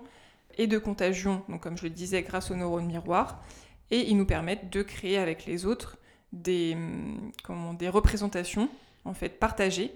[0.57, 3.43] et de contagion, donc comme je le disais, grâce aux neurones miroirs,
[3.91, 5.99] et ils nous permettent de créer avec les autres
[6.33, 8.69] des, hum, comment, des représentations
[9.05, 9.93] en fait partagées,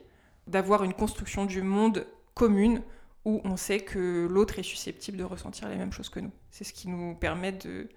[0.48, 2.82] d'avoir une construction du monde commune
[3.24, 6.32] où on sait que l'autre est susceptible de ressentir les mêmes choses que nous.
[6.50, 7.88] C'est ce qui nous permet de,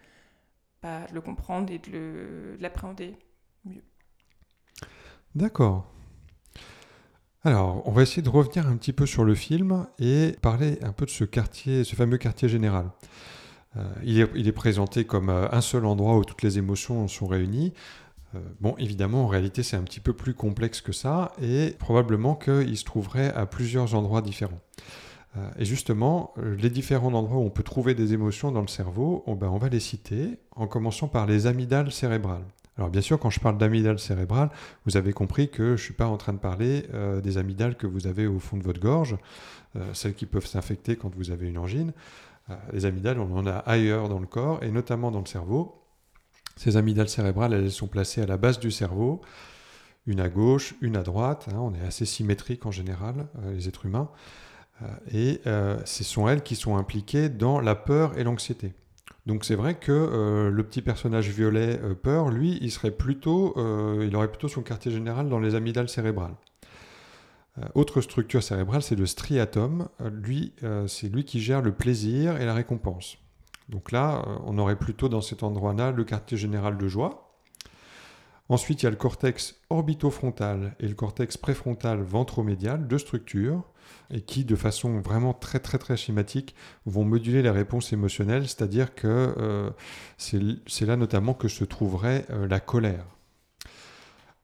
[0.82, 3.15] bah, le comprendre et de l'appréhender
[3.65, 3.84] mieux.
[5.36, 5.86] D'accord.
[7.45, 10.91] Alors, on va essayer de revenir un petit peu sur le film et parler un
[10.91, 12.91] peu de ce quartier, ce fameux quartier général.
[13.78, 17.73] Euh, il, est, présenté comme euh, un seul endroit où toutes les émotions sont réunies.
[18.36, 22.36] Euh, bon, évidemment, en réalité, c'est un petit peu plus complexe que ça, et probablement
[22.36, 24.60] qu'il se trouverait à plusieurs endroits différents.
[25.60, 29.36] Et justement, les différents endroits où on peut trouver des émotions dans le cerveau, oh
[29.36, 32.43] ben, on va les citer, en commençant par les amygdales cérébrales.
[32.79, 34.49] Alors bien sûr, quand je parle d'amygdales cérébrales,
[34.87, 36.85] vous avez compris que je ne suis pas en train de parler
[37.21, 39.17] des amygdales que vous avez au fond de votre gorge,
[39.91, 41.91] celles qui peuvent s'infecter quand vous avez une angine.
[42.71, 45.79] les amygdales, on en a ailleurs dans le corps, et notamment dans le cerveau.
[46.59, 49.21] Ces amygdales cérébrales, elles sont placées à la base du cerveau,
[50.05, 51.47] une à gauche, une à droite.
[51.53, 54.09] Hein, on est assez symétrique en général, euh, les êtres humains.
[54.81, 58.73] Euh, et euh, ce sont elles qui sont impliquées dans la peur et l'anxiété.
[59.29, 63.53] Donc c'est vrai que le petit personnage violet peur, lui, il serait plutôt,
[64.01, 66.35] il aurait plutôt son quartier général dans les amygdales cérébrales.
[67.75, 69.87] autre structure cérébrale, c'est le striatum.
[70.11, 70.53] lui,
[70.87, 73.19] c'est lui qui gère le plaisir et la récompense.
[73.69, 77.31] Donc là, euh, on aurait plutôt dans cet endroit-là le quartier général de joie.
[78.49, 83.63] Ensuite, il y a le cortex orbitofrontal et le cortex préfrontal ventromédial, deux structures,
[84.12, 89.34] et qui, de façon vraiment très très schématique, vont moduler les réponses émotionnelles, c'est-à-dire que
[89.38, 89.69] euh,
[90.17, 93.06] c'est là notamment que se trouverait euh, la colère.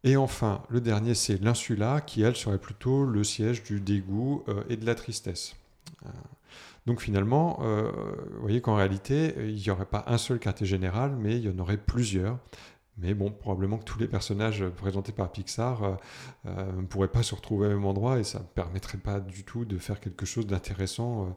[0.03, 4.77] Et enfin, le dernier, c'est l'insula, qui, elle, serait plutôt le siège du dégoût et
[4.77, 5.55] de la tristesse.
[6.86, 7.91] Donc finalement, euh,
[8.36, 11.49] vous voyez qu'en réalité, il n'y aurait pas un seul quartier général, mais il y
[11.49, 12.38] en aurait plusieurs.
[12.97, 15.95] Mais bon, probablement que tous les personnages présentés par Pixar euh,
[16.45, 19.43] euh, ne pourraient pas se retrouver au même endroit et ça ne permettrait pas du
[19.43, 21.36] tout de faire quelque chose d'intéressant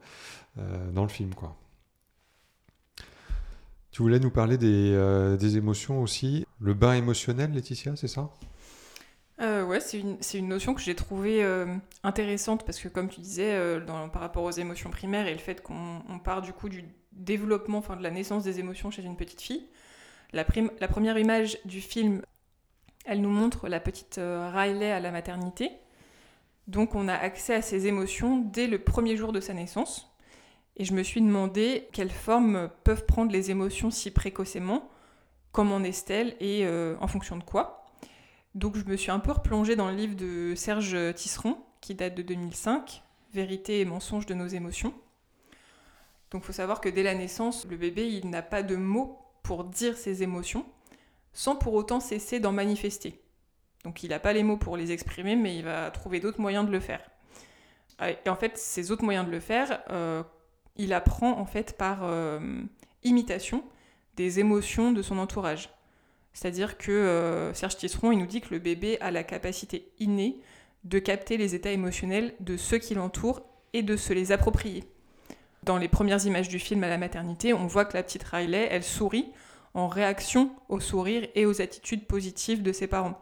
[0.92, 1.34] dans le film.
[1.34, 1.56] Quoi.
[3.90, 6.46] Tu voulais nous parler des, des émotions aussi?
[6.60, 8.30] Le bain émotionnel, Laetitia, c'est ça?
[9.40, 11.66] Euh, ouais, c'est une, une, notion que j'ai trouvée euh,
[12.02, 15.62] intéressante parce que, comme tu disais, euh, par rapport aux émotions primaires et le fait
[15.62, 19.40] qu'on part du coup du développement, enfin de la naissance des émotions chez une petite
[19.40, 19.68] fille,
[20.32, 22.22] la, première image du film,
[23.04, 25.70] elle nous montre la petite euh, Riley à la maternité.
[26.66, 30.14] Donc, on a accès à ses émotions dès le premier jour de sa naissance.
[30.76, 34.88] Et je me suis demandé quelle forme peuvent prendre les émotions si précocement,
[35.50, 36.68] comment est-elle et
[37.00, 37.84] en fonction de quoi.
[38.54, 42.14] Donc je me suis un peu replongée dans le livre de Serge Tisseron, qui date
[42.14, 44.94] de 2005, Vérité et mensonge de nos émotions.
[46.30, 49.18] Donc il faut savoir que dès la naissance, le bébé, il n'a pas de mots
[49.42, 50.66] pour dire ses émotions,
[51.32, 53.20] sans pour autant cesser d'en manifester.
[53.84, 56.66] Donc il n'a pas les mots pour les exprimer, mais il va trouver d'autres moyens
[56.66, 57.00] de le faire.
[58.00, 60.22] Et en fait, ces autres moyens de le faire, euh,
[60.76, 62.40] il apprend en fait par euh,
[63.02, 63.64] imitation
[64.16, 65.70] des émotions de son entourage.
[66.32, 70.40] C'est-à-dire que euh, Serge Tisseron, il nous dit que le bébé a la capacité innée
[70.84, 74.84] de capter les états émotionnels de ceux qui l'entourent et de se les approprier.
[75.68, 78.68] Dans les premières images du film à la maternité, on voit que la petite Riley,
[78.70, 79.28] elle sourit
[79.74, 83.20] en réaction au sourire et aux attitudes positives de ses parents.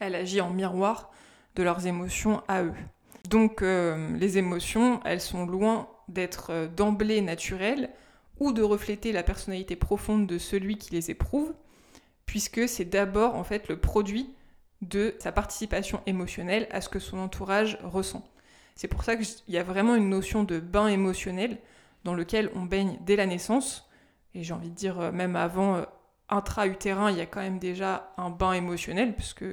[0.00, 1.10] Elle agit en miroir
[1.54, 2.72] de leurs émotions à eux.
[3.28, 7.90] Donc euh, les émotions, elles sont loin d'être euh, d'emblée naturelles
[8.40, 11.52] ou de refléter la personnalité profonde de celui qui les éprouve,
[12.24, 14.32] puisque c'est d'abord en fait le produit
[14.80, 18.26] de sa participation émotionnelle à ce que son entourage ressent.
[18.82, 21.58] C'est pour ça qu'il y a vraiment une notion de bain émotionnel
[22.02, 23.88] dans lequel on baigne dès la naissance,
[24.34, 25.82] et j'ai envie de dire euh, même avant euh,
[26.28, 29.44] intra-utérin, il y a quand même déjà un bain émotionnel, puisque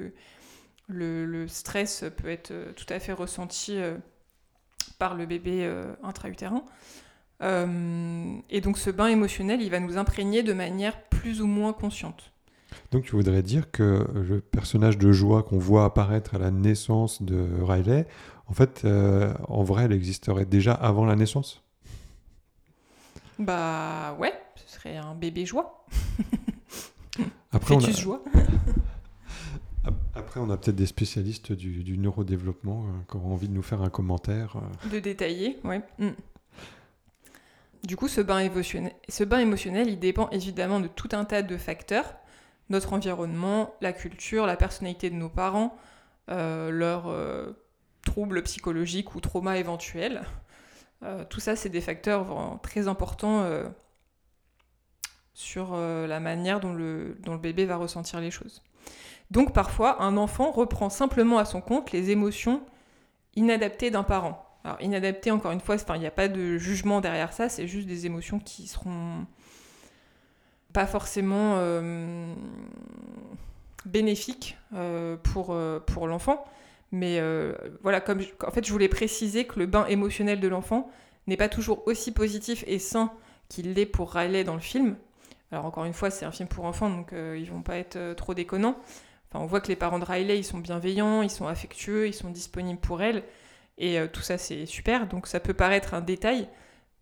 [0.87, 3.77] le, stress peut être euh, tout à fait ressenti
[4.97, 6.63] par le bébé intra-utérin.
[7.43, 12.33] Et donc ce bain émotionnel, il va nous imprégner de manière plus ou moins consciente.
[12.91, 17.21] Donc tu voudrais dire que le personnage de joie qu'on voit apparaître à la naissance
[17.21, 18.07] de Riley,
[18.49, 21.63] en fait, euh, en vrai, elle existerait déjà avant la naissance
[23.38, 25.85] Bah ouais, ce serait un bébé joie.
[27.51, 28.23] Après, on a, joie.
[30.15, 33.63] après, on a peut-être des spécialistes du, du neurodéveloppement euh, qui auront envie de nous
[33.63, 34.57] faire un commentaire.
[34.57, 34.89] euh.
[34.89, 35.81] De détailler, ouais.
[35.97, 36.09] Mm.
[37.83, 41.41] Du coup, ce bain, émotionnel, ce bain émotionnel, il dépend évidemment de tout un tas
[41.41, 42.13] de facteurs.
[42.69, 45.75] Notre environnement, la culture, la personnalité de nos parents,
[46.29, 47.51] euh, euh,
[48.03, 50.23] troubles psychologiques ou traumas éventuels.
[51.03, 53.67] Euh, tout ça, c'est des facteurs très importants euh,
[55.33, 58.62] sur euh, la manière dont le, bébé va ressentir les choses.
[59.31, 62.62] Donc parfois, un enfant reprend simplement à son compte les émotions
[63.35, 64.45] inadaptées d'un parent.
[64.63, 67.88] Alors inadapté, encore une fois, il n'y a pas de jugement derrière ça, c'est juste
[67.88, 69.25] des émotions qui seront
[70.73, 71.57] pas forcément
[73.85, 74.57] bénéfiques
[75.23, 76.45] pour l'enfant.
[76.91, 80.47] Mais euh, voilà, comme je- en fait, je voulais préciser que le bain émotionnel de
[80.47, 80.89] l'enfant
[81.28, 83.12] n'est pas toujours aussi positif et sain
[83.47, 84.95] qu'il l'est pour Riley dans le film.
[85.52, 87.95] Alors encore une fois, c'est un film pour enfants, donc euh, ils vont pas être
[87.95, 88.78] euh, trop déconnants.
[89.32, 92.13] Enfin, on voit que les parents de Riley, ils sont bienveillants, ils sont affectueux, ils
[92.13, 93.23] sont disponibles pour elle.
[93.78, 95.08] Et euh, tout ça, c'est super.
[95.08, 96.47] Donc ça peut paraître un détail,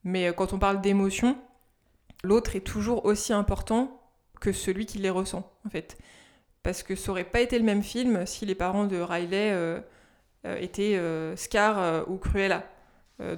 [0.03, 1.37] mais quand on parle d'émotion,
[2.23, 4.01] l'autre est toujours aussi important
[4.41, 5.97] que celui qui les ressent, en fait.
[6.67, 9.79] Parce que ça aurait pas été le même film si les parents de Riley euh,
[10.45, 12.61] euh, étaient euh, Scar ou Cruella.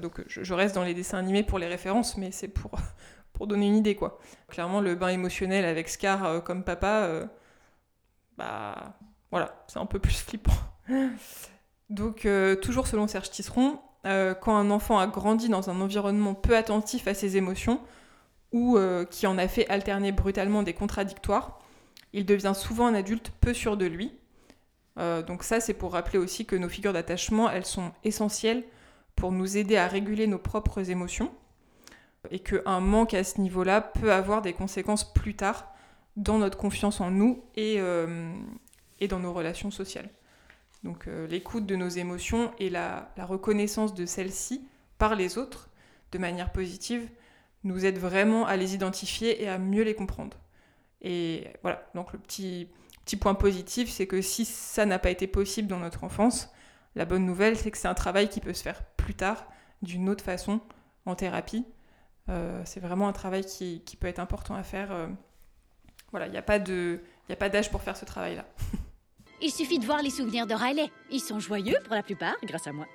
[0.02, 2.72] Donc je, reste dans les dessins animés pour les références, mais c'est pour,
[3.34, 4.18] pour donner une idée, quoi.
[4.48, 7.30] Clairement, le bain émotionnel avec Scar comme papa,
[8.36, 8.98] bah
[9.30, 10.58] voilà, c'est un peu plus flippant.
[11.92, 12.28] Donc,
[12.64, 17.14] toujours selon Serge Tisseron, quand un enfant a grandi dans un environnement peu attentif à
[17.14, 17.80] ses émotions
[18.52, 18.80] ou
[19.12, 21.60] qui en a fait alterner brutalement des contradictoires,
[22.14, 24.14] il devient souvent un adulte peu sûr de lui.
[24.98, 28.64] Euh, donc ça, c'est pour rappeler aussi que nos figures d'attachement, elles sont essentielles
[29.16, 31.32] pour nous aider à réguler nos propres émotions
[32.32, 35.74] et qu'un manque à ce niveau-là peut avoir des conséquences plus tard
[36.16, 38.34] dans notre confiance en nous et, euh,
[39.10, 40.10] dans nos relations sociales.
[40.84, 44.68] Donc euh, l'écoute de nos émotions et la, la reconnaissance de celles-ci
[44.98, 45.70] par les autres
[46.12, 47.10] de manière positive
[47.64, 50.38] nous aide vraiment à les identifier et à mieux les comprendre.
[51.02, 52.68] Et voilà, donc le petit,
[53.06, 56.50] petit point positif, c'est que si ça n'a pas été possible dans notre enfance,
[56.96, 59.46] la bonne nouvelle, c'est que c'est un travail qui peut se faire plus tard,
[59.82, 60.60] d'une autre façon,
[61.06, 61.66] en thérapie.
[62.30, 64.92] Euh, c'est vraiment un travail qui, qui peut être important à faire.
[64.92, 65.08] euh.
[66.12, 68.46] voilà, il n'y a pas de- il n'y a pas d'âge pour faire ce travail-là.
[69.42, 70.90] Il suffit de voir les souvenirs de Riley.
[71.12, 72.86] Ils sont joyeux pour la plupart, grâce à moi.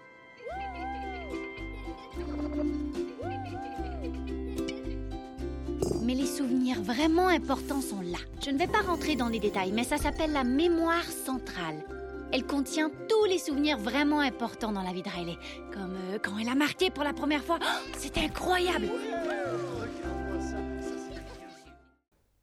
[6.05, 8.19] Mais les souvenirs vraiment importants sont là.
[8.45, 11.83] Je ne vais pas rentrer dans les détails, mais ça s'appelle la mémoire centrale.
[12.31, 15.39] Elle contient tous les souvenirs vraiment importants dans la vie de Riley.
[15.73, 17.59] Comme euh, quand elle a marqué pour la première fois.
[17.63, 18.89] Oh, C'était incroyable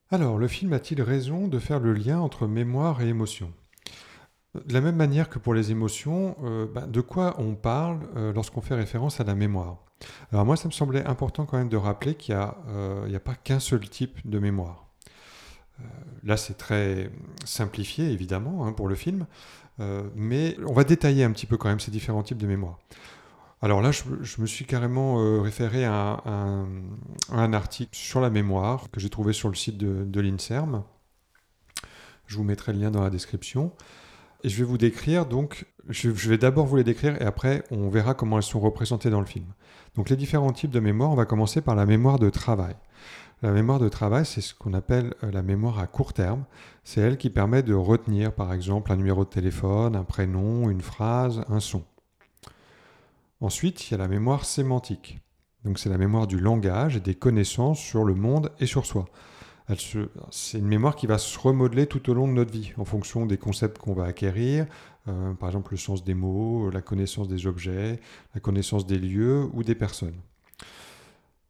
[0.09, 3.53] Alors, le film a-t-il raison de faire le lien entre mémoire et émotion?
[4.53, 8.33] De la même manière que pour les émotions, euh, bah, de quoi on parle euh,
[8.33, 9.77] lorsqu'on fait référence à la mémoire?
[10.33, 13.19] Alors moi, ça me semblait important quand même de rappeler qu'il n'y a, euh, a
[13.19, 14.87] pas qu'un seul type de mémoire.
[16.23, 17.09] Là, c'est très
[17.43, 19.25] simplifié, évidemment, hein, pour le film,
[20.13, 22.77] mais on va détailler un petit peu quand même ces différents types de mémoire.
[23.63, 26.21] Alors là, je, me suis carrément référé à,
[27.31, 30.83] un- article sur la mémoire que j'ai trouvé sur le site de l'INSERM.
[32.27, 33.73] Je vous mettrai le lien dans la description.
[34.43, 37.89] Je vais vous décrire, donc, je, je vais d'abord vous les décrire et après on
[37.89, 39.45] verra comment elles sont représentées dans le film.
[39.95, 42.75] Donc les différents types de mémoire, on va commencer par la mémoire de travail.
[43.43, 46.45] La mémoire de travail, c'est ce qu'on appelle euh, la mémoire à court terme.
[46.83, 50.81] C'est elle qui permet de retenir, par exemple, un numéro de téléphone, un prénom, une
[50.81, 51.83] phrase, un son.
[53.39, 55.19] Ensuite, il y a la mémoire sémantique.
[55.65, 59.05] Donc c'est la mémoire du langage et des connaissances sur le monde et sur soi.
[60.31, 63.25] C'est une mémoire qui va se remodeler tout au long de notre vie, en fonction
[63.25, 64.65] des concepts qu'on va acquérir,
[65.07, 67.99] euh, par exemple le sens des mots, la connaissance des objets,
[68.35, 70.19] la connaissance des lieux ou des personnes.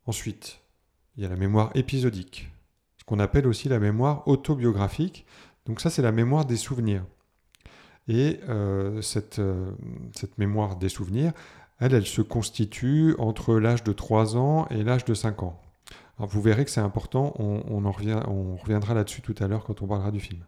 [0.05, 0.61] Ensuite,
[1.17, 2.51] il y a la mémoire épisodique,
[2.97, 5.25] ce qu'on appelle aussi la mémoire autobiographique.
[5.65, 7.03] Donc ça, c'est la mémoire des souvenirs.
[8.07, 9.71] Et euh, cette, euh,
[10.13, 11.33] cette mémoire des souvenirs,
[11.79, 15.59] elle, elle se constitue entre l'âge de 3 ans et l'âge de 5 ans.
[16.17, 20.19] Vous verrez que c'est important, on, reviendra là-dessus tout à l'heure quand on parlera du
[20.19, 20.45] film.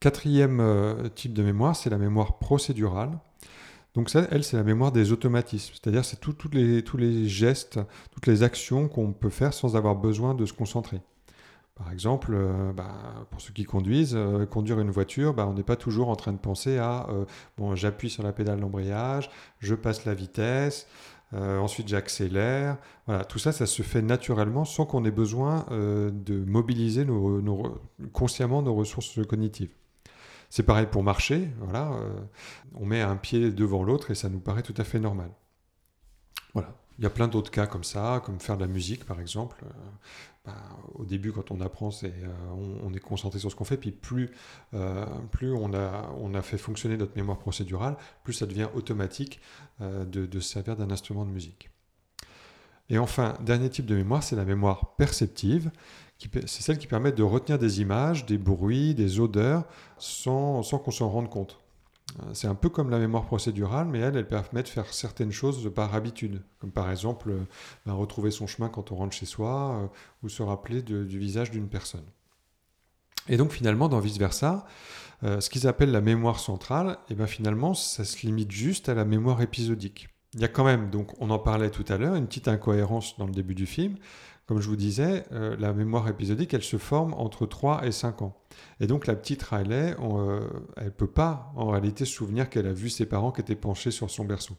[0.00, 3.18] Quatrième euh, type de mémoire, c'est la mémoire procédurale.
[3.94, 7.78] Donc ça, elle, c'est la mémoire des automatismes, c'est-à-dire c'est tous les gestes,
[8.10, 11.00] toutes les actions qu'on peut faire sans avoir besoin de se concentrer.
[11.74, 15.62] Par exemple, euh, bah, pour ceux qui conduisent, euh, conduire une voiture, bah, on n'est
[15.62, 17.06] pas toujours en train de penser à
[17.56, 19.30] bon, j'appuie sur la pédale d'embrayage,
[19.60, 20.86] je passe la vitesse,
[21.34, 22.78] euh, ensuite j'accélère.
[23.06, 27.80] Voilà, tout ça, ça se fait naturellement sans qu'on ait besoin euh, de mobiliser nos-
[28.12, 29.74] consciemment nos ressources cognitives.
[30.50, 32.20] C'est pareil pour marcher, voilà, euh,
[32.74, 35.30] on met un pied devant l'autre et ça nous paraît tout à fait normal.
[36.52, 36.74] Voilà.
[36.98, 39.64] Il y a plein d'autres cas comme ça, comme faire de la musique par exemple.
[40.44, 40.54] Bah,
[40.94, 43.92] au début, quand on apprend, c'est, euh, on, est concentré sur ce qu'on fait, puis
[43.92, 44.32] plus,
[44.74, 45.06] euh,
[45.40, 45.72] on,
[46.34, 49.40] a, fait fonctionner notre mémoire procédurale, plus ça devient automatique
[49.80, 51.70] euh, de, de se servir d'un instrument de musique.
[52.88, 55.70] Et enfin, dernier type de mémoire, c'est la mémoire perceptive.
[56.18, 59.64] C'est celle qui permet de retenir des images, des bruits, des odeurs,
[59.98, 61.61] sans qu'on s'en rende compte.
[62.20, 65.32] Euh, C'est un peu comme la mémoire procédurale, mais elle, elle permet de faire certaines
[65.32, 67.40] choses par habitude, comme par exemple euh,
[67.86, 69.86] ben, retrouver son chemin quand on rentre chez soi, euh,
[70.22, 72.04] ou se rappeler du visage d'une personne.
[73.28, 74.66] Et donc finalement, dans vice-versa,
[75.22, 79.04] ce qu'ils appellent la mémoire centrale, et ben finalement, ça se limite juste à la
[79.04, 80.08] mémoire épisodique.
[80.34, 83.16] Il y a quand même, donc on en parlait tout à l'heure, une petite incohérence
[83.18, 83.96] dans le début du film.
[84.46, 88.22] Comme je vous disais, euh, la mémoire épisodique, elle se forme entre 3 et 5
[88.22, 88.36] ans.
[88.80, 92.66] Et donc la petite Riley, euh, elle ne peut pas en réalité se souvenir qu'elle
[92.66, 94.56] a vu ses parents qui étaient penchés sur son berceau.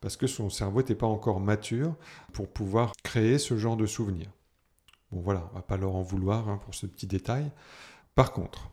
[0.00, 1.94] Parce que son cerveau n'était pas encore mature
[2.32, 4.30] pour pouvoir créer ce genre de souvenir.
[5.10, 7.50] Bon voilà, on va pas leur en vouloir hein, pour ce petit détail.
[8.14, 8.70] Par contre,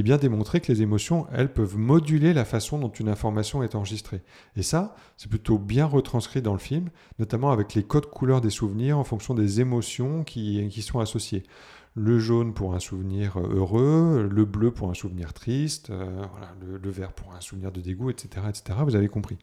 [0.00, 3.74] est bien démontré que les émotions, elles peuvent moduler la façon dont une information est
[3.74, 4.22] enregistrée.
[4.56, 8.50] Et ça, c'est plutôt bien retranscrit dans le film, notamment avec les codes couleurs des
[8.50, 11.44] souvenirs en fonction des émotions qui, qui sont associées.
[11.96, 16.52] Le jaune pour un souvenir euh, heureux, le bleu pour un souvenir triste, euh, voilà,
[16.60, 18.80] le, le vert pour un souvenir de dégoût, etc., etc.
[18.84, 19.38] Vous avez compris.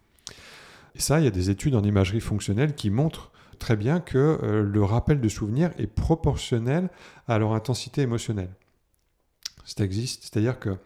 [0.95, 3.31] Et ça, il y a des études en imagerie fonctionnelle qui montrent
[3.61, 6.89] très bien que euh, le rappel de souvenirs est proportionnel
[7.27, 8.49] à leur intensité émotionnelle.
[9.65, 10.77] Ça existe, c'est-à-dire que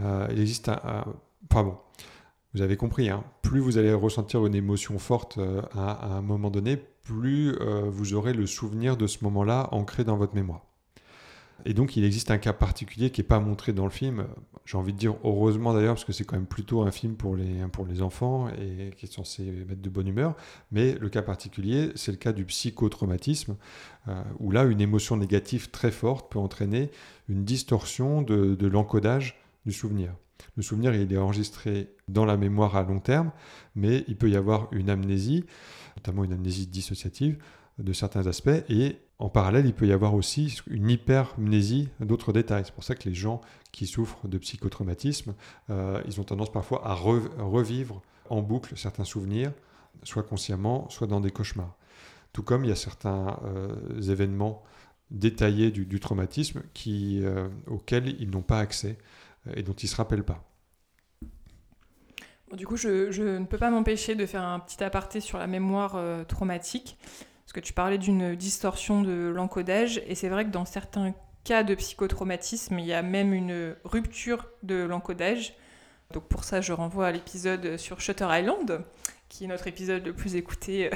[0.00, 1.14] euh, il existe un, un-
[1.50, 1.76] bon,
[2.54, 6.22] vous avez compris, hein, plus vous allez ressentir une émotion forte euh, à, à un
[6.22, 10.62] moment donné, plus euh, vous aurez le souvenir de ce moment-là ancré dans votre mémoire.
[11.64, 14.26] Et donc, il existe un cas particulier qui n'est pas montré dans le film.
[14.64, 17.36] J'ai envie de dire heureusement d'ailleurs, parce que c'est quand même plutôt un film pour
[17.36, 20.34] les, les enfants et qui est censé mettre de bonne humeur.
[20.72, 23.56] Mais le cas particulier, c'est le cas du psychotraumatisme,
[24.08, 26.90] euh, où là, une émotion négative très forte peut entraîner
[27.28, 30.14] une distorsion de, de l'encodage du souvenir.
[30.56, 33.32] Le souvenir, il est enregistré dans la mémoire à long terme,
[33.74, 35.44] mais il peut y avoir une amnésie,
[35.96, 37.38] notamment une amnésie dissociative
[37.78, 42.64] de certains aspects, et en parallèle, il peut y avoir aussi une hypermnésie d'autres détails.
[42.64, 43.40] C'est pour ça que les gens
[43.72, 45.34] qui souffrent de psychotraumatisme,
[45.70, 49.52] euh, ils ont tendance parfois à re- revivre en boucle certains souvenirs,
[50.02, 51.76] soit consciemment, soit dans des cauchemars.
[52.32, 54.64] Tout comme il y a certains euh, événements
[55.10, 58.98] détaillés du, traumatisme euh, auxquels ils n'ont pas accès
[59.54, 60.42] et dont ils ne se rappellent pas.
[62.52, 65.98] Du coup, je, ne peux pas m'empêcher de faire un petit aparté sur la mémoire
[66.26, 66.96] traumatique,
[67.44, 71.14] parce que tu parlais d'une distorsion de l'encodage, et c'est vrai que dans certains
[71.44, 75.54] cas de psychotraumatisme, il y a même une rupture de l'encodage.
[76.12, 78.84] Donc pour ça, je renvoie à l'épisode sur Shutter Island,
[79.28, 80.90] qui est notre épisode le plus écouté.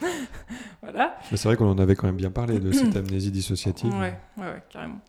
[0.82, 1.18] voilà.
[1.30, 3.92] Mais c'est vrai qu'on en avait quand même bien parlé de cette amnésie dissociative.
[3.94, 5.00] Ouais, ouais, ouais, carrément.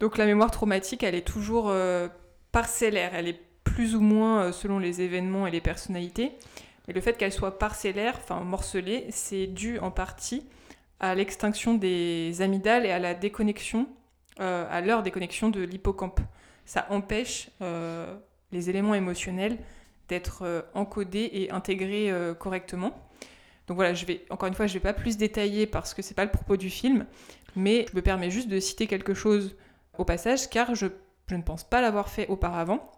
[0.00, 2.08] Donc la mémoire traumatique, elle est toujours euh,
[2.52, 6.32] parcellaire, elle est plus ou moins euh, selon les événements et les personnalités.
[6.88, 10.46] Et le fait qu'elle soit parcellaire, enfin morcelée, c'est dû en partie
[11.00, 13.88] à l'extinction des amygdales et à la déconnexion,
[14.40, 16.20] euh, à leur déconnexion de l'hippocampe.
[16.66, 18.14] Ça empêche euh,
[18.52, 19.58] les éléments émotionnels
[20.08, 22.94] d'être euh, encodés et intégrés correctement.
[23.66, 26.14] Donc voilà, je vais encore une fois, je vais pas plus détailler parce que c'est
[26.14, 27.06] pas le propos du film,
[27.56, 29.56] mais je me permets juste de citer quelque chose
[29.96, 30.86] au passage car je,
[31.30, 32.92] ne pense pas l'avoir fait auparavant.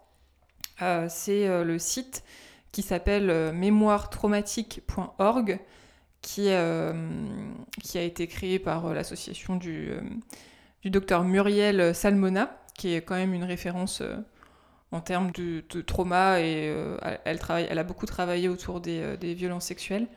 [1.07, 2.23] C'est le site
[2.77, 5.59] qui s'appelle euh, mémoiretraumatique.org
[6.21, 6.93] qui, euh,
[7.81, 9.89] qui a été créé par euh, l'association du,
[10.85, 14.03] docteur Muriel Salmona, qui est quand même une référence
[14.91, 16.71] en termes de, trauma et
[17.25, 20.07] elle, a beaucoup travaillé autour des, violences sexuelles.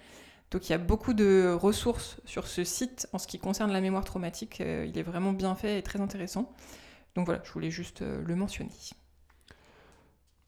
[0.50, 3.80] Donc il y a beaucoup de ressources sur ce site en ce qui concerne la
[3.80, 4.60] mémoire traumatique.
[4.60, 6.54] Il est vraiment bien fait et très intéressant.
[7.16, 8.68] Donc voilà, je voulais juste le mentionner.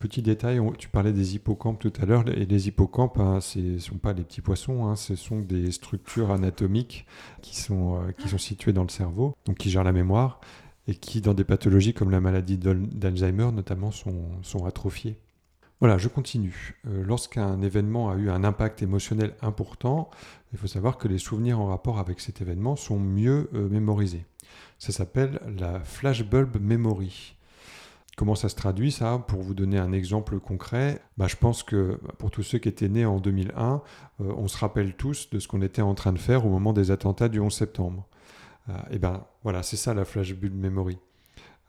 [0.02, 3.78] Petit détail, tu parlais des hippocampes tout à l'heure, et les hippocampes, hein, ce ne
[3.78, 7.06] sont pas des petits poissons, hein, ce sont des structures anatomiques
[7.40, 10.40] qui sont, euh, qui sont situées dans le cerveau, donc qui gèrent la mémoire,
[10.88, 15.18] et qui, dans des pathologies comme la maladie d'Al- d'Alzheimer notamment, sont, sont atrophiées.
[15.78, 16.74] Voilà, je continue.
[16.88, 20.10] Euh, Lorsqu'un événement a eu un impact émotionnel important,
[20.52, 24.24] il faut savoir que les souvenirs en rapport avec cet événement sont mieux euh, mémorisés.
[24.80, 27.36] Ça s'appelle la flashbulb memory.
[28.16, 29.24] Comment ça se traduit ça?
[29.26, 32.88] Pour vous donner un exemple concret, bah, je pense que pour tous ceux qui étaient
[32.88, 33.82] nés en 2001,
[34.20, 36.74] euh, on se rappelle tous de ce qu'on était en train de faire au moment
[36.74, 38.06] des attentats du 11 septembre.
[38.68, 40.98] Euh, et ben voilà, c'est ça la flashbulb memory.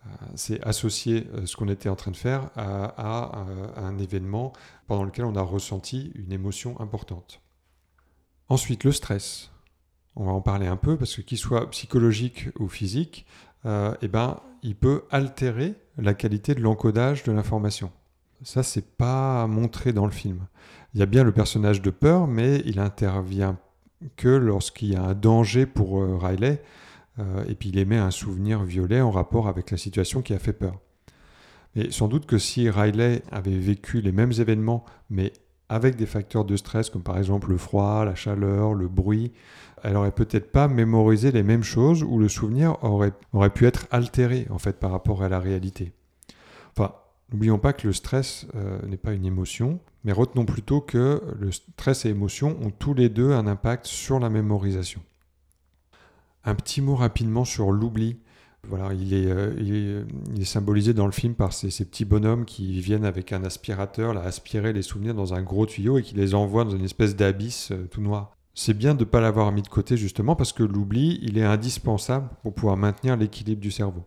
[0.05, 3.45] Euh, c'est associer ce qu'on était en train de faire à, à,
[3.77, 4.51] à un événement
[4.87, 7.41] pendant lequel on a ressenti une émotion importante.
[8.49, 9.49] Ensuite, le stress.
[10.15, 13.25] On va en parler un peu parce que qu'il soit psychologique ou physique,
[13.65, 17.91] euh, eh ben, il peut altérer la qualité de l'encodage de l'information.
[18.41, 20.47] Ça, c'est pas montré dans le film.
[20.93, 23.57] Il y a bien le personnage de peur, mais il intervient
[24.17, 26.61] que lorsqu'il y a un danger pour euh, Riley,
[27.19, 30.39] euh, et puis il émet un souvenir violet en rapport avec la situation qui a
[30.39, 30.79] fait peur.
[31.75, 35.33] Mais sans doute que si Riley avait vécu les mêmes événements, mais
[35.73, 39.31] avec des facteurs de stress comme par exemple le froid, la chaleur, le bruit,
[39.81, 43.87] elle aurait peut-être pas mémorisé les mêmes choses ou le souvenir aurait, aurait pu être
[43.89, 45.91] altéré en fait par rapport à la réalité.
[46.77, 46.93] Enfin,
[47.31, 51.51] n'oublions pas que le stress euh, n'est pas une émotion, mais retenons plutôt que le
[51.51, 55.01] stress et l'émotion ont tous les deux un impact sur la mémorisation.
[56.45, 58.19] Un petit mot rapidement sur l'oubli.
[58.67, 62.79] Voilà, il est, euh, il, est, symbolisé dans le film par ces, petits bonhommes qui
[62.79, 66.63] viennent avec un aspirateur, aspirer les souvenirs dans un gros tuyau et qui les envoient
[66.63, 68.37] dans une espèce d'abysse euh, tout noir.
[68.55, 71.43] C'est bien de ne pas l'avoir mis de côté justement parce que l'oubli, il est
[71.43, 74.03] indispensable pour pouvoir maintenir l'équilibre du cerveau.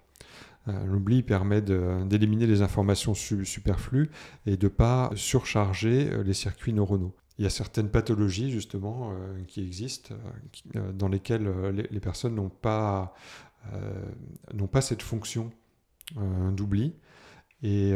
[0.68, 4.10] Euh, l'oubli permet d'éliminer les informations su superflues
[4.46, 7.14] et de ne pas surcharger euh, les circuits neuronaux.
[7.38, 10.14] Il y a certaines pathologies justement euh, qui existent
[10.94, 13.14] dans lesquelles les, les personnes n'ont pas,
[14.52, 15.50] n'ont pas cette fonction
[16.52, 16.94] d'oubli
[17.62, 17.92] et,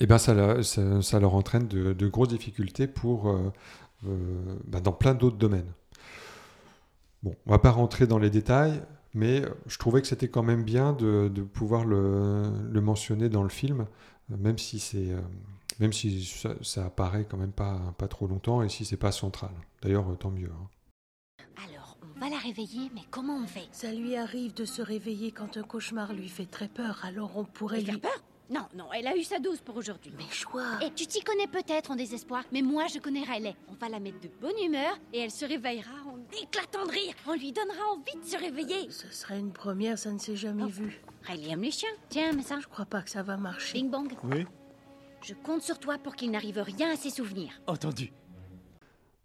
[0.00, 3.34] et ben ça, ça, leur entraîne de, de grosses difficultés pour
[4.06, 5.72] euh, bah, dans plein d'autres domaines.
[7.22, 8.82] Bon, on va pas rentrer dans les détails,
[9.14, 13.42] mais je trouvais que c'était quand même bien de, de pouvoir le, le, mentionner dans
[13.42, 13.86] le film,
[14.28, 15.20] même si c'est euh,
[15.80, 19.10] même si ça, ça, apparaît quand même pas, pas trop longtemps et si c'est pas
[19.10, 19.50] central.
[19.82, 20.50] D'ailleurs, tant mieux.
[20.50, 20.68] Hein.
[22.24, 23.68] Va la réveiller, mais comment on fait?
[23.70, 27.44] Ça lui arrive de se réveiller quand un cauchemar lui fait très peur, alors on
[27.44, 27.90] pourrait lui...
[27.90, 27.98] lui...
[27.98, 28.18] peur?
[28.48, 30.10] Non, non, elle a eu sa dose pour aujourd'hui.
[30.16, 33.54] Mais choix Et tu t'y connais peut-être en désespoir, mais moi je connais Riley.
[33.68, 37.12] On va la mettre de bonne humeur et elle se réveillera en éclatant de rire.
[37.26, 38.90] On lui donnera envie de se réveiller.
[38.90, 40.68] Ce serait une première, ça ne s'est jamais oh.
[40.68, 41.02] vu.
[41.24, 41.90] Riley aime les chiens.
[42.08, 42.58] Tiens, mais ça.
[42.58, 43.74] Je crois pas que ça va marcher.
[43.74, 44.10] Bing bong.
[44.22, 44.46] Oui.
[45.20, 47.52] Je compte sur toi pour qu'il n'arrive rien à ses souvenirs.
[47.66, 48.14] Entendu.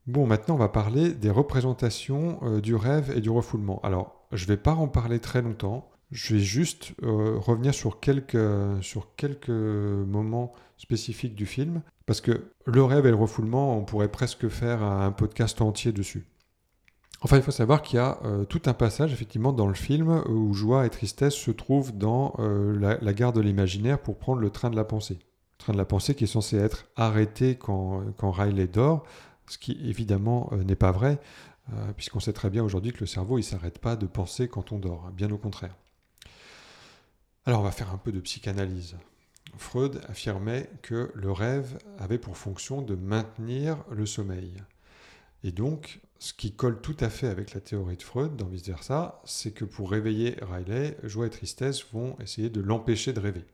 [0.10, 3.80] Bon, maintenant on va parler des représentations euh, du rêve et du refoulement.
[3.84, 5.88] Alors, je vais pas en parler très longtemps.
[6.10, 8.34] Je vais juste euh, revenir sur quelques,
[9.48, 14.82] moments spécifiques du film, parce que le rêve et le refoulement, on pourrait presque faire
[14.82, 16.26] un podcast entier dessus.
[17.22, 20.24] Enfin, il faut savoir qu'il y a euh, tout un passage, effectivement, dans le film
[20.28, 24.50] où joie et tristesse se trouvent dans la, la, gare de l'imaginaire pour prendre le
[24.50, 25.20] train de la pensée.
[25.60, 29.04] Le train de la pensée qui est censé être arrêté quand, quand Riley dort,
[29.50, 31.20] ce qui évidemment euh, n'est pas vrai,
[31.98, 34.80] puisqu'on sait très bien aujourd'hui que le cerveau il s'arrête pas de penser quand on
[34.80, 35.76] dort, bien au contraire.
[37.46, 38.96] Alors on va faire un peu de psychanalyse.
[39.58, 44.54] Freud affirmait que le rêve avait pour fonction de maintenir le sommeil.
[45.44, 48.68] Et donc, ce qui colle tout à fait avec la théorie de Freud, dans vice
[48.68, 53.46] versa, c'est que pour réveiller Riley, joie et tristesse vont essayer de l'empêcher de rêver.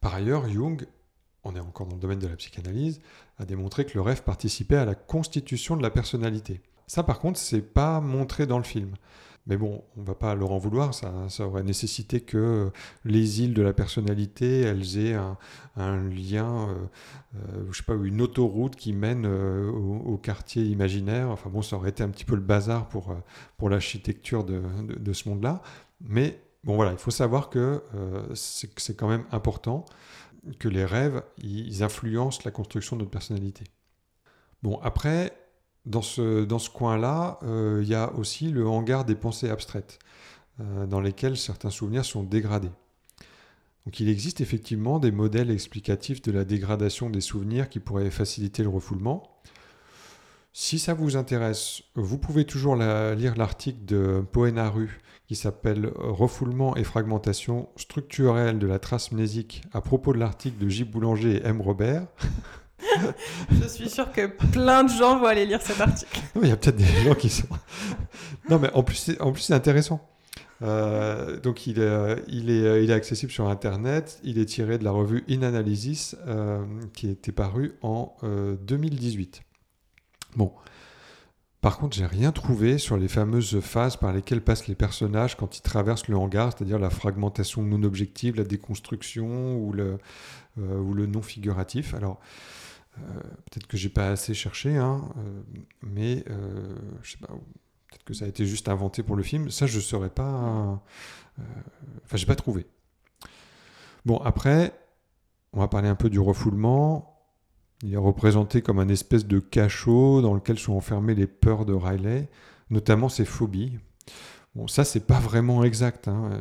[0.00, 0.86] Par ailleurs, Jung,
[1.44, 3.00] on est encore dans le domaine de la psychanalyse,
[3.38, 6.60] a démontré que le rêve participait à la constitution de la personnalité.
[6.86, 8.94] Ça, par contre, c'est pas montré dans le film.
[9.46, 12.70] Mais bon, on va pas leur en vouloir, ça, ça, aurait nécessité que
[13.04, 16.74] les îles de la personnalité, elles aient un, lien, euh,
[17.36, 21.30] euh, je sais pas, une autoroute qui mène euh, au, quartier imaginaire.
[21.30, 23.16] Enfin bon, ça aurait été un petit peu le bazar pour,
[23.56, 25.62] pour l'architecture de, de, de, ce monde-là.
[26.00, 29.84] Mais bon voilà, il faut savoir que euh, c'est quand même important
[30.58, 31.22] que les rêves,
[31.80, 33.64] influencent la construction de notre personnalité.
[34.62, 35.32] Bon, après,
[35.86, 39.98] dans ce, coin-là, il euh, y a aussi le hangar des pensées abstraites,
[40.60, 42.70] euh, dans lesquelles certains souvenirs sont dégradés.
[43.86, 48.62] Donc il existe effectivement des modèles explicatifs de la dégradation des souvenirs qui pourraient faciliter
[48.62, 49.40] le refoulement.
[50.52, 56.76] Si ça vous intéresse, vous pouvez toujours la, lire l'article de Poenaru qui s'appelle Refoulement
[56.76, 60.82] et fragmentation structurelle de la trace mnésique à propos de l'article de J.
[60.82, 61.60] Boulanger et M.
[61.60, 62.04] Robert.
[63.52, 66.20] Je suis sûr que plein de gens vont aller lire cet article.
[66.42, 67.46] Il y a peut-être des gens qui sont.
[68.48, 70.04] Non, mais en plus, c'est, en plus, c'est intéressant.
[70.62, 74.18] Euh, donc il est, il, est, il est accessible sur Internet.
[74.24, 79.42] Il est tiré de la revue In Analysis euh, qui était parue en 2018.
[80.36, 80.52] Bon.
[81.60, 85.58] Par contre, j'ai rien trouvé sur les fameuses phases par lesquelles passent les personnages quand
[85.58, 89.98] ils traversent le hangar, c'est-à-dire la fragmentation non objective, la déconstruction ou le,
[90.56, 91.92] le non figuratif.
[91.92, 92.18] Alors,
[92.96, 95.02] peut-être que j'ai pas assez cherché, hein,
[95.82, 96.24] mais
[97.02, 97.34] je sais pas
[97.90, 99.50] Peut-être que ça a été juste inventé pour le film.
[99.50, 100.80] Ça, je ne saurais pas.
[101.38, 101.42] Euh,
[102.04, 102.66] enfin, j'ai pas trouvé.
[104.04, 104.72] Bon, après,
[105.52, 107.19] on va parler un peu du refoulement.
[107.82, 111.72] Il est représenté comme un espèce de cachot dans lequel sont enfermées les peurs de
[111.72, 112.28] Riley,
[112.70, 113.78] notamment ses phobies.
[114.54, 116.08] Bon, ça, c'est pas vraiment exact.
[116.08, 116.30] Hein.
[116.32, 116.38] Euh,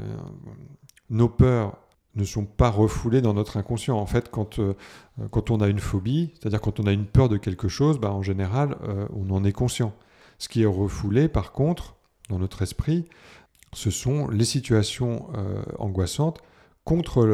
[1.09, 1.77] nos peurs
[2.15, 3.97] ne sont pas refoulées dans notre inconscient.
[3.97, 4.73] En fait, quand, euh,
[5.31, 8.11] quand on a une phobie, c'est-à-dire quand on a une peur de quelque chose, bah,
[8.11, 8.75] en général,
[9.13, 9.93] on en est conscient.
[10.39, 11.95] Ce qui est refoulé, par contre,
[12.29, 13.05] dans notre esprit,
[13.73, 16.41] ce sont les situations euh, angoissantes
[16.85, 17.25] contre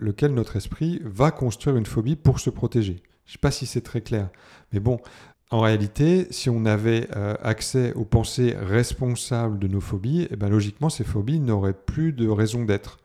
[0.00, 3.02] lesquelles notre esprit va construire une phobie pour se protéger.
[3.26, 4.30] Je ne sais pas si c'est très clair,
[4.72, 5.00] mais bon,
[5.52, 10.48] en réalité, si on avait euh, accès aux pensées responsables de nos phobies, eh ben,
[10.48, 12.98] logiquement, ces phobies n'auraient plus de raison d'être.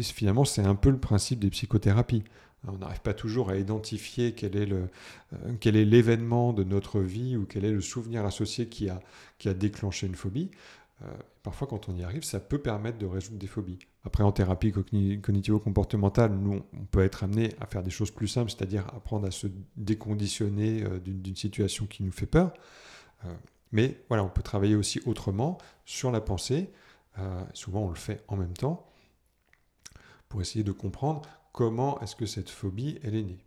[0.00, 2.24] Finalement, c'est un peu le principe des psychothérapies.
[2.66, 7.66] On n'arrive pas toujours à identifier quel est, euh, l'événement de notre vie ou quel
[7.66, 10.50] est le souvenir associé qui a déclenché une phobie.
[11.02, 11.06] Euh,
[11.42, 13.78] parfois, quand on y arrive, ça peut permettre de résoudre des phobies.
[14.04, 18.50] Après, en thérapie cognitivo-comportementale, nous, on peut être amené à faire des choses plus simples,
[18.50, 22.52] c'est-à-dire apprendre à se déconditionner euh, d'une situation qui nous fait peur.
[23.72, 26.70] mais voilà, on peut travailler aussi autrement sur la pensée.
[27.52, 28.86] souvent, on le fait en même temps
[30.28, 31.22] pour essayer de comprendre
[31.52, 33.38] comment est-ce que cette phobie, elle est née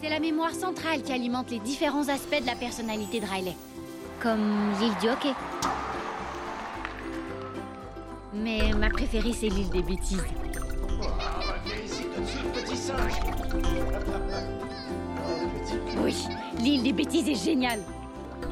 [0.00, 3.56] C'est la mémoire centrale qui alimente les différents aspects de la personnalité de Riley.
[4.22, 5.34] Comme l'île du hockey.
[8.36, 10.24] Mais ma préférée, c'est l'île des bêtises.
[15.98, 16.14] Oui,
[16.58, 17.80] l'île des bêtises est géniale.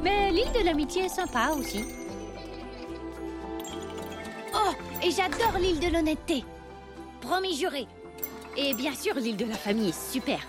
[0.01, 1.85] Mais l'île de l'amitié est sympa aussi.
[4.53, 4.71] Oh,
[5.03, 6.43] et j'adore l'île de l'honnêteté.
[7.21, 7.87] Promis juré,
[8.57, 10.39] et bien sûr, l'île de la famille est super.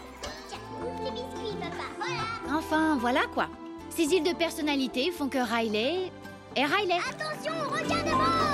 [2.52, 3.48] Enfin, voilà quoi.
[3.90, 6.12] Ces îles de personnalité font que Riley
[6.54, 6.98] est Riley.
[6.98, 8.45] Attention, regarde devant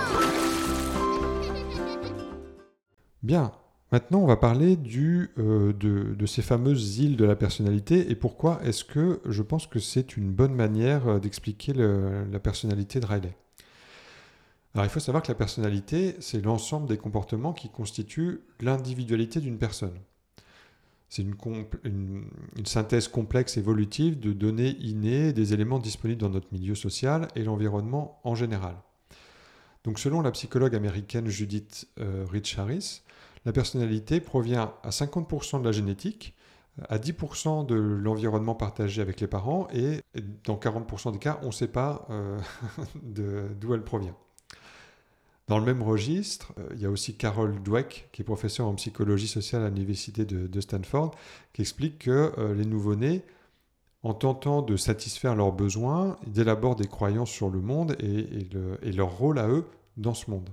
[3.23, 3.53] Bien.
[3.93, 4.79] Maintenant, on va parler
[5.39, 9.79] euh, de, ces fameuses îles de la personnalité et pourquoi est-ce que je pense que
[9.79, 13.37] c'est une bonne manière euh, d'expliquer la personnalité de Riley.
[14.75, 19.59] Alors il faut savoir que la personnalité, c'est l'ensemble des comportements qui constituent l'individualité d'une
[19.59, 19.99] personne.
[21.11, 22.25] C'est une,
[22.65, 28.19] synthèse complexe évolutive de données innées des éléments disponibles dans notre milieu social et l'environnement
[28.25, 28.77] en général.
[29.85, 33.03] Donc selon la psychologue américaine Judith euh, Rich Harris,
[33.45, 36.35] la personnalité provient à 50% de la génétique,
[36.89, 40.01] à 10% de l'environnement partagé avec les parents et
[40.45, 42.39] dans 40% des cas, on ne sait pas euh,
[43.03, 44.17] d'où elle provient.
[45.49, 48.75] Dans le même registre, euh, il y a aussi Carol Dweck, qui est professeure en
[48.75, 51.15] psychologie sociale à l'université de, Stanford,
[51.53, 53.23] qui explique que euh, les nouveau-nés,
[54.03, 58.49] en tentant de satisfaire leurs besoins, ils élaborent des croyances sur le monde et,
[58.93, 59.67] leur rôle à eux
[59.97, 60.49] dans ce monde.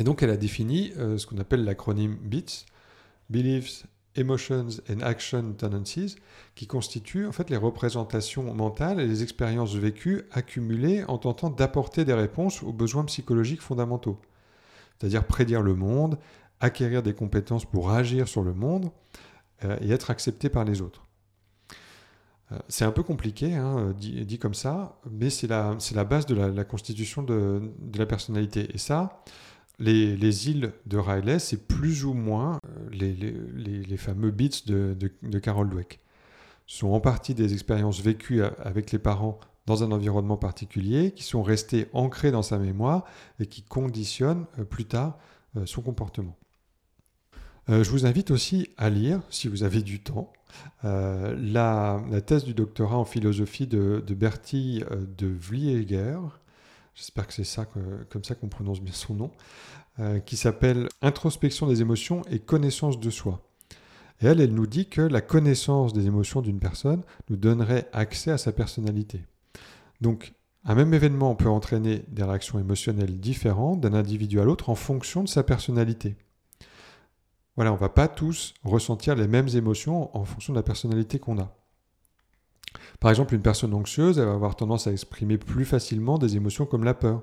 [0.00, 2.64] Et donc elle a défini euh, ce qu'on appelle l'acronyme BEATS,
[3.28, 3.86] Beliefs,
[4.16, 6.16] Emotions and Action Tendencies,
[6.54, 12.06] qui constituent en fait les représentations mentales et les expériences vécues accumulées en tentant d'apporter
[12.06, 14.18] des réponses aux besoins psychologiques fondamentaux,
[14.98, 16.18] c'est-à-dire prédire le monde,
[16.60, 18.90] acquérir des compétences pour agir sur le monde
[19.64, 21.06] euh, et être accepté par les autres.
[22.52, 25.74] Euh, c'est un peu compliqué, hein, dit, comme ça, mais c'est la,
[26.04, 28.70] base de la, constitution de, de, la personnalité.
[28.74, 29.22] Et ça,
[29.80, 33.32] les, îles de Riley, c'est plus ou moins euh,
[33.88, 36.00] les, fameux beats de, Carol Dweck.
[36.66, 41.22] Ce sont en partie des expériences vécues avec les parents dans un environnement particulier, qui
[41.22, 43.04] sont restées ancrées dans sa mémoire
[43.38, 45.18] et qui conditionnent euh, plus tard
[45.56, 46.36] euh, son comportement.
[47.68, 50.32] je vous invite aussi à lire, si vous avez du temps,
[50.82, 54.82] la, thèse du doctorat en philosophie de, Bertie
[55.16, 56.18] de Vlieger,
[57.00, 57.66] j'espère que c'est ça,
[58.10, 59.30] comme ça qu'on prononce bien son nom,
[59.98, 63.42] euh, qui s'appelle Introspection des émotions et connaissance de soi.
[64.20, 68.30] Et elle, elle nous dit que la connaissance des émotions d'une personne nous donnerait accès
[68.30, 69.24] à sa personnalité.
[70.02, 70.34] Donc,
[70.64, 75.24] un même événement peut entraîner des réactions émotionnelles différentes d'un individu à l'autre en fonction
[75.24, 76.16] de sa personnalité.
[77.56, 81.18] Voilà, on ne va pas tous ressentir les mêmes émotions en fonction de la personnalité
[81.18, 81.59] qu'on a.
[83.00, 86.66] Par exemple, une personne anxieuse, elle va avoir tendance à exprimer plus facilement des émotions
[86.66, 87.22] comme la peur.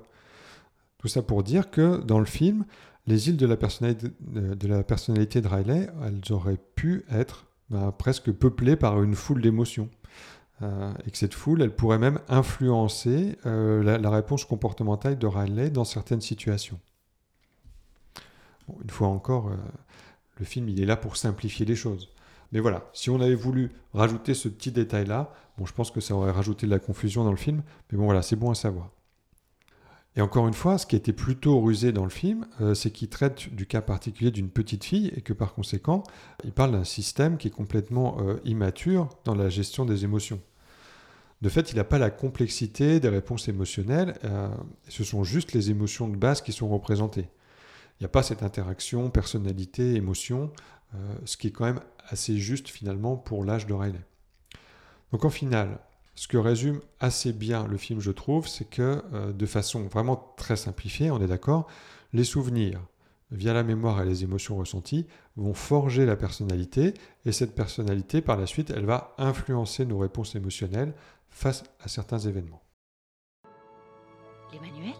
[0.98, 2.64] Tout ça pour dire que dans le film,
[3.06, 4.08] les îles de la personnalité
[5.40, 9.88] de, Riley, elles auraient pu être ben, presque peuplées par une foule d'émotions.
[10.62, 15.70] Euh, et que cette foule, elle pourrait même influencer euh, la, réponse comportementale de Riley
[15.70, 16.80] dans certaines situations.
[18.82, 19.56] une fois encore, euh,
[20.38, 22.10] le film, il est là pour simplifier les choses.
[22.52, 26.14] Mais voilà, si on avait voulu rajouter ce petit détail-là, bon, je pense que ça
[26.14, 28.90] aurait rajouté de la confusion dans le film, mais bon, voilà, c'est bon à savoir.
[30.16, 33.08] Et encore une fois, ce qui était plutôt rusé dans le film, euh, c'est qu'il
[33.08, 36.02] traite du cas particulier d'une petite fille et que par conséquent,
[36.42, 40.40] il parle d'un système qui est complètement euh, immature dans la gestion des émotions.
[41.40, 44.48] De fait, il n'a pas la complexité des réponses émotionnelles, euh,
[44.88, 47.28] ce sont juste les émotions de base qui sont représentées.
[48.00, 49.94] Il n'y a pas cette interaction personnalité,
[50.94, 54.00] émotion, ce qui est quand même assez juste finalement pour l'âge de Riley.
[55.12, 55.78] Donc en finale,
[56.14, 60.34] ce que résume assez bien le film, je trouve, c'est que euh, de façon vraiment
[60.36, 61.68] très simplifiée, on est d'accord,
[62.12, 62.80] les souvenirs,
[63.30, 68.36] via la mémoire et les émotions ressenties, vont forger la personnalité, et cette personnalité, par
[68.36, 70.94] la suite, elle va influencer nos réponses émotionnelles
[71.28, 72.62] face à certains événements.
[74.52, 74.96] Les manuels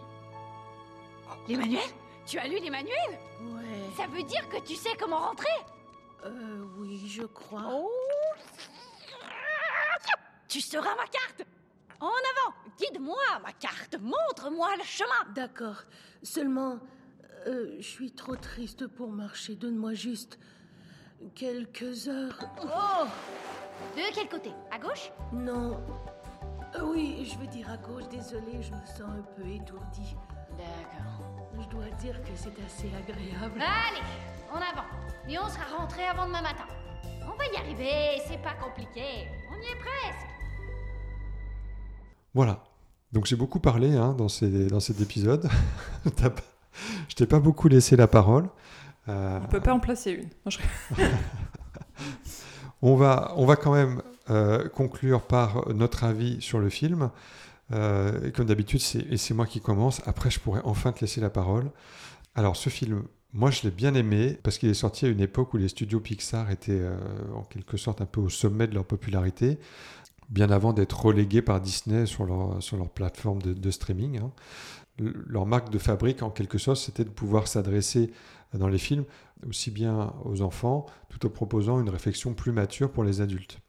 [1.47, 1.81] Les manuels
[2.25, 3.89] Tu as lu les manuels Ouais.
[3.97, 5.47] Ça veut dire que tu sais comment rentrer?
[6.25, 7.63] Euh, oui, je crois.
[7.67, 7.89] Oh
[10.49, 11.45] tu seras ma carte
[11.99, 15.83] En avant Guide-moi ma carte Montre-moi le chemin D'accord.
[16.23, 16.79] Seulement,
[17.45, 19.55] euh, je suis trop triste pour marcher.
[19.55, 20.39] Donne-moi juste
[21.35, 22.39] quelques heures.
[22.63, 23.05] Oh
[23.95, 24.51] De quel côté?
[24.71, 25.11] À gauche?
[25.31, 25.79] Non.
[26.75, 28.07] Euh, oui, je veux dire à gauche.
[28.09, 30.15] Désolée, je me sens un peu étourdie.
[30.57, 31.38] D'accord.
[31.61, 33.59] Je dois dire que c'est assez agréable.
[33.59, 34.01] Allez,
[34.51, 34.87] en avant.
[35.27, 36.63] Et on sera rentré avant demain matin.
[37.23, 39.27] On va y arriver, c'est pas compliqué.
[39.51, 40.29] On y est presque.
[42.33, 42.63] Voilà.
[43.11, 44.27] Donc j'ai beaucoup parlé hein, dans,
[44.69, 45.49] dans cet épisode.
[47.09, 48.47] je t'ai pas beaucoup laissé la parole.
[49.09, 49.39] Euh...
[49.43, 50.29] On peut pas en placer une.
[52.81, 57.09] on, va, on va quand même euh, conclure par notre avis sur le film.
[57.71, 60.01] Euh, et comme d'habitude, c'est moi qui commence.
[60.05, 61.71] Après, je pourrais enfin te laisser la parole.
[62.35, 63.03] Alors, ce film,
[63.33, 65.99] moi, je l'ai bien aimé parce qu'il est sorti à une époque où les studios
[65.99, 66.97] Pixar étaient euh,
[67.35, 69.59] en quelque sorte un peu au sommet de leur popularité
[70.29, 74.19] bien avant d'être relégués par Disney sur leur, plateforme de, streaming.
[74.19, 74.31] Hein.
[74.99, 78.11] Leur marque de fabrique, en quelque sorte, c'était de pouvoir s'adresser
[78.53, 79.05] dans les films
[79.47, 83.59] aussi bien aux enfants, tout en proposant une réflexion plus mature pour les adultes.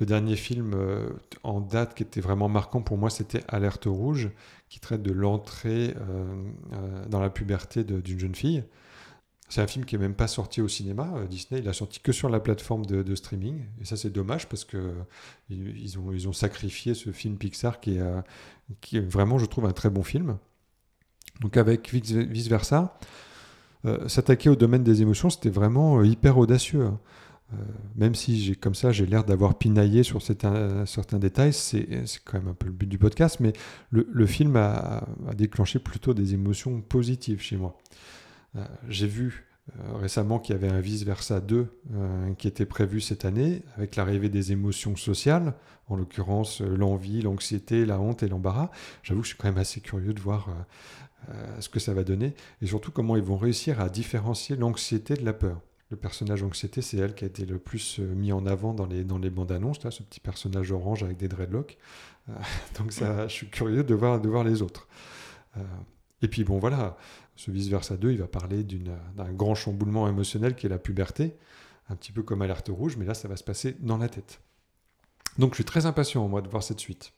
[0.00, 1.08] Le dernier film euh,
[1.42, 4.30] en date qui était vraiment marquant pour moi, c'était Alerte rouge,
[4.68, 8.64] qui traite de l'entrée euh, euh, dans la puberté d'une jeune fille.
[9.48, 11.10] C'est un film qui n'est même pas sorti au cinéma.
[11.28, 13.64] Disney, il a sorti que sur la plateforme de, streaming.
[13.80, 14.92] Et ça, c'est dommage parce que
[15.48, 20.36] ils ont, sacrifié ce film Pixar qui est, vraiment, je trouve, un très bon film.
[21.40, 22.98] Donc avec vice versa,
[23.84, 26.90] euh, s'attaquer au domaine des émotions, c'était vraiment hyper audacieux.
[27.52, 27.56] Hein.
[27.96, 31.86] même si j'ai comme ça, j'ai l'air d'avoir pinaillé sur certains, certains détails, c'est
[32.24, 33.52] quand même un peu le but du podcast, mais
[33.90, 37.78] le, film a, déclenché plutôt des émotions positives chez moi.
[38.56, 43.00] Euh, j'ai vu euh, récemment qu'il y avait un vice-versa 2 euh, qui était prévu
[43.00, 45.54] cette année, avec l'arrivée des émotions sociales,
[45.88, 48.70] en l'occurrence l'envie, l'anxiété, la honte et l'embarras.
[49.02, 50.48] J'avoue que je suis quand même assez curieux de voir
[51.60, 55.24] ce que ça va donner, et surtout comment ils vont réussir à différencier l'anxiété de
[55.24, 55.60] la peur.
[55.90, 59.04] Le personnage anxiété, c'est elle qui a été le plus mis en avant dans les,
[59.04, 61.78] dans les bandes annonces, là, ce petit personnage orange avec des dreadlocks.
[62.78, 64.86] donc ça, je suis curieux de voir, de voir les autres.
[66.20, 66.98] et puis bon, voilà,
[67.36, 71.36] ce vice-versa 2, il va parler d'un grand chamboulement émotionnel qui est la puberté,
[71.88, 74.40] un petit peu comme Alerte Rouge, mais là, ça va se passer dans la tête.
[75.38, 77.12] Donc je suis très impatient, moi, de voir cette suite.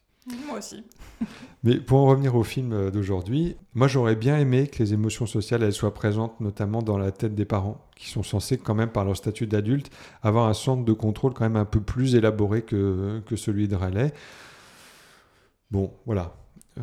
[0.46, 0.84] Moi aussi.
[1.64, 5.62] mais pour en revenir au film d'aujourd'hui, moi j'aurais bien aimé que les émotions sociales
[5.62, 9.04] elles soient présentes notamment dans la tête des parents, qui sont censés quand même par
[9.04, 9.90] leur statut d'adulte
[10.22, 13.76] avoir un centre de contrôle quand même un peu plus élaboré que, que celui de
[13.76, 14.12] Raleigh.
[15.70, 16.34] Bon, voilà,
[16.78, 16.82] euh,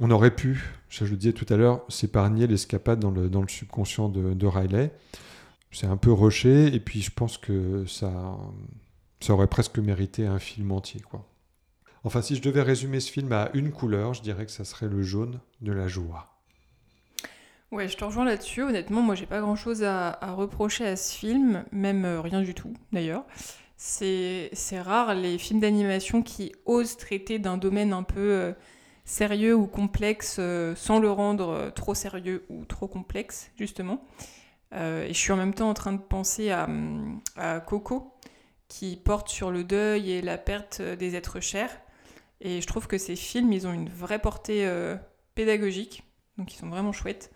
[0.00, 3.48] on aurait pu, je le disais tout à l'heure, s'épargner l'escapade dans le, dans le
[3.48, 4.92] subconscient de, Riley.
[5.70, 8.38] C'est un peu rushé, et puis je pense que ça,
[9.20, 11.00] ça aurait presque mérité un film entier.
[11.00, 11.26] Quoi.
[12.04, 14.88] Enfin, si je devais résumer ce film à une couleur, je dirais que ça serait
[14.88, 16.38] le jaune de la joie.
[17.70, 18.62] Ouais, je te rejoins là-dessus.
[18.62, 22.72] Honnêtement, moi, j'ai pas grand-chose à, reprocher à ce film, même euh, rien du tout,
[22.92, 23.24] d'ailleurs.
[23.76, 28.52] C'est rare les films d'animation qui osent traiter d'un domaine un peu euh,
[29.04, 34.02] sérieux ou complexe euh, sans le rendre trop sérieux ou trop complexe, justement.
[34.72, 38.12] Et je suis en même temps en train de penser à, Coco,
[38.68, 41.70] qui porte sur le deuil et la perte des êtres chers.
[42.40, 44.68] Et je trouve que ces films, ils ont une vraie portée
[45.34, 46.04] pédagogique.
[46.36, 47.32] donc ils sont vraiment chouettes.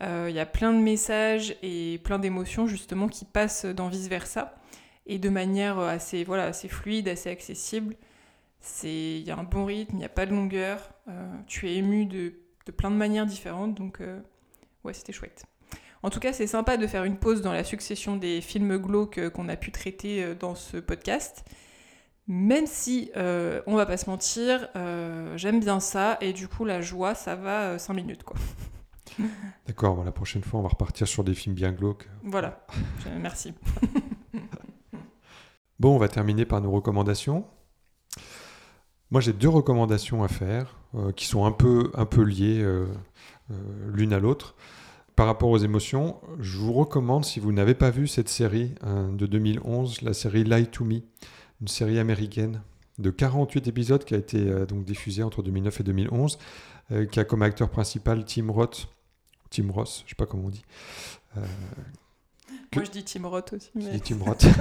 [0.00, 4.08] Euh, Il y a plein de messages et plein d'émotions justement qui passent dans Vice
[4.08, 4.54] Versa
[5.06, 7.96] et de manière assez, voilà, assez fluide, assez accessible.
[8.60, 11.68] C'est- Il y a un bon rythme, il n'y a pas de longueur, euh, tu
[11.68, 12.32] es ému de,
[12.66, 14.20] de plein de manières différentes, donc euh,
[14.84, 15.44] ouais, c'était chouette.
[16.02, 19.18] En tout cas, c'est sympa de faire une pause dans la succession des films glauques
[19.18, 21.44] euh, qu'on a pu traiter euh, dans ce podcast.
[22.26, 26.64] Même si, euh, on va pas se mentir, euh, j'aime bien ça, et du coup,
[26.64, 28.36] la joie, ça va 5 minutes, quoi.
[29.66, 32.08] D'accord, bon, la prochaine fois, on va repartir sur des films bien glauques.
[32.22, 32.64] Voilà,
[33.20, 33.52] merci.
[35.80, 37.46] Bon, on va terminer par nos recommandations.
[39.10, 42.86] Moi, j'ai deux recommandations à faire euh, qui sont un peu, un peu liées euh,
[43.50, 43.54] euh,
[43.90, 44.56] l'une à l'autre.
[45.16, 49.08] Par rapport aux émotions, je vous recommande, si vous n'avez pas vu cette série hein,
[49.08, 51.00] de 2011, la série Lie to Me,
[51.60, 52.62] une série américaine
[52.98, 56.38] de 48 épisodes qui a été euh, donc diffusée entre 2009 et 2011,
[56.92, 58.88] euh, qui a comme acteur principal Tim Roth,
[59.50, 60.64] Tim Ross, je sais pas comment on dit.
[61.36, 61.40] Euh,
[62.70, 64.44] que- Moi, je dis Tim Roth aussi, je dis Tim Roth.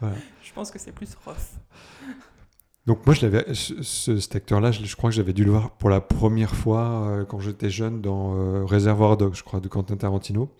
[0.00, 0.16] Voilà.
[0.42, 1.36] Je pense que c'est plus Roth.
[2.86, 5.50] Donc moi, je l'avais, ce- ce- cet acteur-là, je, je crois que j'avais dû le
[5.50, 9.96] voir pour la première fois quand j'étais jeune dans Réservoir Dogs, je crois, de Quentin
[9.96, 10.50] Tarantino.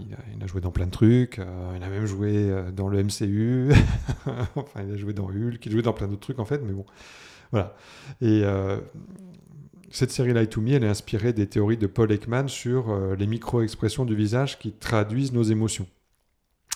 [0.00, 3.02] Il a, joué dans plein de trucs, euh, il a même joué euh, dans le
[3.02, 3.72] MCU,
[4.54, 6.58] enfin il a joué dans Hulk, il a joué dans plein d'autres trucs en fait,
[6.58, 6.84] mais bon,
[7.52, 7.76] voilà.
[8.20, 8.78] Et euh,
[9.90, 13.26] cette série Lie to Me, elle est inspirée des théories de Paul Ekman sur les
[13.26, 15.86] micro-expressions du visage qui traduisent nos émotions.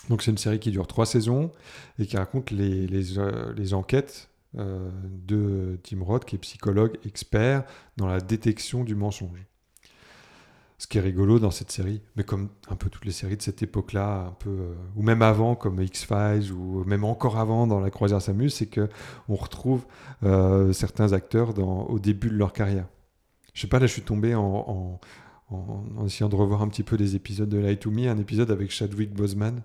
[0.09, 1.51] Donc c'est une série qui dure trois saisons
[1.99, 7.63] et qui raconte les, enquêtes de Tim Roth, qui est psychologue expert
[7.97, 9.45] dans la détection du mensonge.
[10.81, 13.43] Ce qui est rigolo dans cette série, mais comme un peu toutes les séries de
[13.43, 17.79] cette époque-là, un peu, euh, ou même avant, comme X-Files, ou même encore avant dans
[17.79, 18.89] La Croisière s'amuse, c'est que
[19.29, 19.85] on retrouve
[20.23, 22.87] euh, certains acteurs dans, au début de leur carrière.
[23.53, 24.99] Je sais pas, là je suis tombé en, en,
[25.55, 28.17] en- en essayant de revoir un petit peu les épisodes de Lie to Me, un
[28.17, 29.61] épisode avec Chadwick Boseman.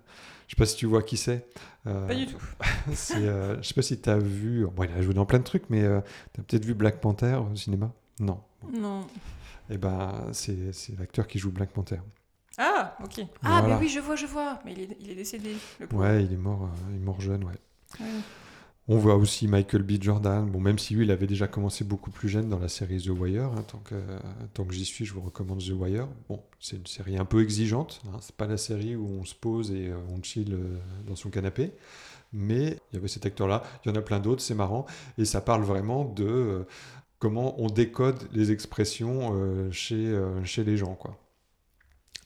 [0.47, 1.47] Je sais pas si tu vois qui c'est.
[1.87, 2.37] Euh, Pas du tout.
[2.89, 2.93] je
[3.63, 4.67] sais pas si tu as vu.
[4.75, 7.39] Bon, il a joué dans plein de trucs, mais tu as peut-être vu Black Panther
[7.51, 7.91] au cinéma?
[8.19, 8.39] Non.
[8.71, 9.01] Non.
[9.69, 10.57] Et ben, c'est,
[10.97, 11.99] l'acteur qui joue Black Panther.
[12.57, 13.19] Ah, ok.
[13.43, 13.67] Ah, Voilà.
[13.75, 14.59] mais oui, je vois, je vois.
[14.65, 15.55] Mais il est, il est décédé.
[15.79, 16.03] Le pauvre.
[16.03, 17.53] Ouais, il est mort, euh, il est mort jeune, ouais.
[17.99, 18.05] Ouais.
[18.89, 20.01] On voit aussi Michael B.
[20.01, 20.49] Jordan.
[20.49, 23.09] Bon, même si lui, il avait déjà commencé beaucoup plus jeune dans la série The
[23.09, 23.43] Wire.
[23.51, 23.95] hein, tant, que,
[24.53, 26.07] tant que j'y suis, je vous recommande The Wire.
[26.29, 28.01] Bon, c'est une série un peu exigeante.
[28.07, 31.17] Hein, c'est pas la série où on se pose et euh, on chill euh, dans
[31.17, 31.73] son canapé.
[32.31, 33.61] Mais il y avait cet acteur-là.
[33.85, 34.85] Il y en a plein d'autres, c'est marrant.
[35.17, 36.65] Et ça parle vraiment de
[37.19, 41.17] comment on décode les expressions euh, chez, euh, chez les gens, quoi.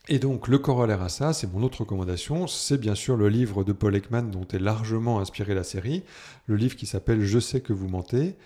[0.08, 3.62] Et donc, le corollaire à ça, c'est mon autre recommandation, c'est bien sûr le livre
[3.62, 6.02] de Paul Ekman dont est largement inspiré la série,
[6.46, 8.36] le livre qui s'appelle Je sais que vous mentez.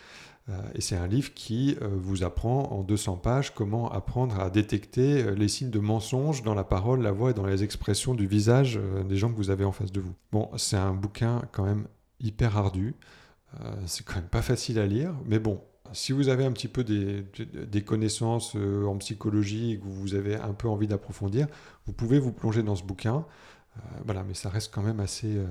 [0.50, 5.34] Euh, et c'est un livre qui vous apprend en 200 pages comment apprendre à détecter
[5.34, 8.78] les signes de mensonge dans la parole, la voix et dans les expressions du visage
[9.08, 10.14] des gens que vous avez en face de vous.
[10.32, 11.86] Bon, c'est un bouquin quand même
[12.20, 12.94] hyper ardu.
[13.86, 15.58] C'est quand même pas facile à lire, mais bon,
[15.92, 20.36] si vous avez un petit peu des, connaissances euh, en psychologie et que vous avez
[20.36, 21.46] un peu envie d'approfondir,
[21.86, 23.24] vous pouvez vous plonger dans ce bouquin.
[23.76, 25.46] Euh, voilà, mais ça reste quand même assez, euh,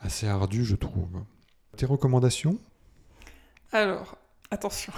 [0.00, 1.08] assez ardu, je trouve.
[1.76, 2.58] Tes recommandations?
[3.72, 4.16] Alors,
[4.50, 4.92] attention.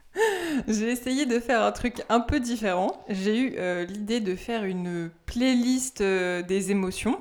[0.68, 3.04] J'ai essayé de faire un truc un peu différent.
[3.08, 7.20] J'ai eu l'idée de faire une playlist des émotions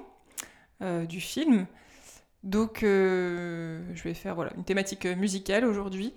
[0.82, 1.68] du film.
[2.44, 6.14] Donc, je vais faire voilà, une thématique musicale aujourd'hui.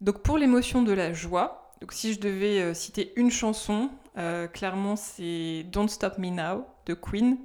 [0.00, 4.46] Donc, pour l'émotion de la joie, donc si je devais euh, citer une chanson, euh,
[4.48, 7.38] clairement c'est Don't Stop Me Now de Queen,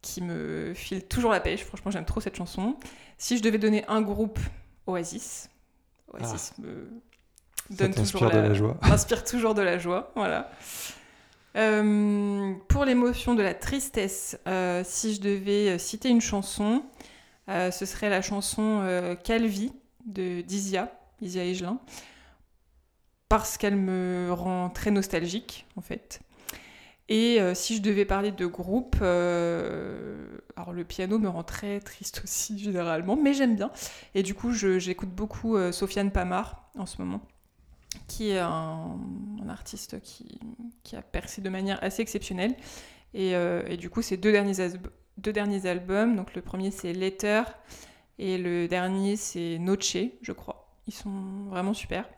[0.00, 1.64] qui me file toujours la pêche.
[1.64, 2.76] Franchement, j'aime trop cette chanson.
[3.18, 4.38] Si je devais donner un groupe,
[4.86, 5.50] Oasis.
[6.14, 6.88] Oasis me
[7.70, 8.78] Ça donne toujours de la joie.
[8.88, 10.50] m'inspire toujours de la joie, voilà.
[11.56, 14.38] Euh, pour l'émotion de la tristesse,
[14.84, 16.82] si je devais citer une chanson,
[17.48, 19.72] ce serait la chanson Calvi
[20.06, 20.90] de d'Isia,
[21.20, 21.80] Isia Higelin,
[23.28, 26.20] parce qu'elle me rend très nostalgique, en fait.
[27.10, 31.80] Et euh, si je devais parler de groupe, euh, alors le piano me rend très
[31.80, 33.72] triste aussi généralement, mais j'aime bien.
[34.14, 37.20] Et du coup, j'écoute beaucoup euh, Sofiane Pamar en ce moment,
[38.06, 38.96] qui est un,
[39.48, 40.38] artiste qui,
[40.96, 42.54] a percé de manière assez exceptionnelle.
[43.12, 43.34] Et,
[43.76, 44.54] du coup, ces deux derniers,
[45.18, 47.42] deux derniers albums, donc le premier c'est Letter
[48.18, 50.59] et le dernier c'est Noche, je crois.
[50.86, 52.08] Ils sont vraiment super.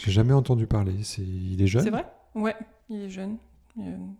[0.00, 1.02] J'ai jamais entendu parler.
[1.02, 1.22] C'est...
[1.22, 2.06] Il est jeune C'est vrai?
[2.34, 2.54] Ouais,
[2.88, 3.38] il est jeune.
[3.76, 4.14] Il a une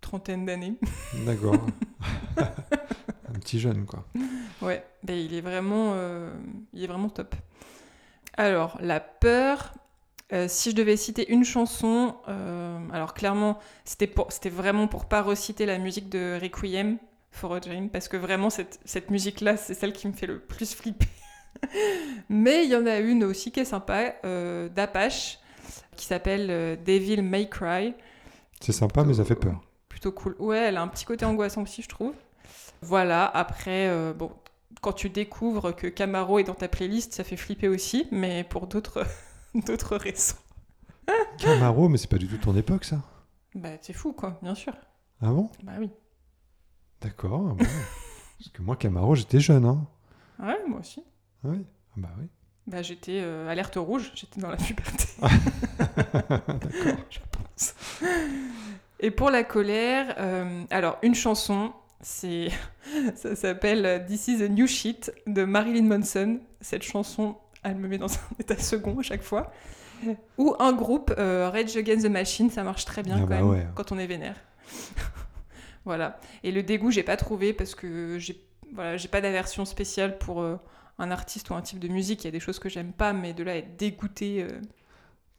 [0.00, 0.78] trentaine d'années.
[1.26, 1.66] D'accord.
[2.36, 4.04] un petit jeune, quoi.
[4.62, 6.32] Ouais, ben il est vraiment, euh,
[6.72, 7.34] il est vraiment top.
[8.36, 9.74] Alors la peur,
[10.30, 15.06] Euh, si je devais citer une chanson, euh, alors clairement, c'était pour- c'était vraiment pour
[15.06, 16.98] pas reciter la musique de Requiem
[17.30, 20.38] for a Dream, parce que vraiment, cette, cette musique-là, c'est celle qui me fait le
[20.38, 21.08] plus flipper.
[22.28, 25.38] Mais il y en a une aussi qui est sympa, euh, d'Apache,
[25.96, 27.94] qui s'appelle euh, Devil May Cry.
[28.60, 29.60] C'est sympa, mais ça fait peur.
[29.88, 30.34] Plutôt cool.
[30.38, 32.14] Ouais, elle a un petit côté angoissant aussi, je trouve.
[32.82, 34.32] Voilà, après, euh, bon,
[34.80, 38.66] quand tu découvres que Camaro est dans ta playlist, ça fait flipper aussi, mais pour
[38.66, 39.04] d'autres
[39.54, 40.36] d'autres raisons.
[41.38, 43.00] Camaro, mais c'est pas du tout ton époque, ça.
[43.54, 44.74] Bah, c'est fou, quoi, bien sûr.
[45.20, 45.50] Ah bon?
[45.62, 45.90] Bah oui.
[47.00, 47.48] D'accord.
[47.50, 47.64] ah bon.
[48.38, 49.86] Parce que moi, Camaro, j'étais jeune, hein.
[50.38, 51.02] Ouais, moi aussi.
[51.44, 51.64] Ah oui.
[51.92, 52.26] Ah bah oui.
[52.66, 55.06] Bah, j'étais euh, alerte rouge, j'étais dans la puberté.
[55.78, 56.96] D'accord.
[57.08, 57.74] je pense.
[59.00, 62.48] Et pour la colère, euh, alors une chanson, c'est
[63.14, 66.40] ça s'appelle This is a New Shit de Marilyn Manson.
[66.60, 69.52] Cette chanson, elle me met dans un état second à chaque fois.
[70.36, 73.36] Ou un groupe, euh, Rage Against the Machine, ça marche très bien Ah quand bah
[73.36, 73.66] même ouais.
[73.74, 74.36] quand on est vénère.
[75.84, 76.20] voilà.
[76.44, 80.42] Et le dégoût, j'ai pas trouvé parce que j'ai voilà, j'ai pas d'aversion spéciale pour
[80.42, 80.56] euh,
[80.98, 82.24] un artiste ou un type de musique.
[82.24, 84.60] Il y a des choses que j'aime pas, mais de là à être dégoûté, euh,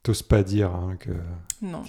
[0.02, 1.10] T'oses pas dire hein, que
[1.60, 1.82] non.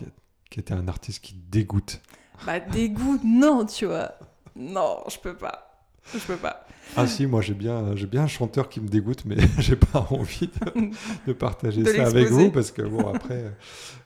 [0.49, 2.01] qui était un artiste qui dégoûte.
[2.45, 4.11] Bah dégoût, non, tu vois.
[4.55, 5.67] Non, je peux pas.
[6.13, 6.65] Je peux pas.
[6.97, 10.07] Ah si, moi j'ai bien, j'ai bien un chanteur qui me dégoûte, mais j'ai pas
[10.09, 10.89] envie de,
[11.27, 13.49] de partager De ça avec vous parce que bon après, euh,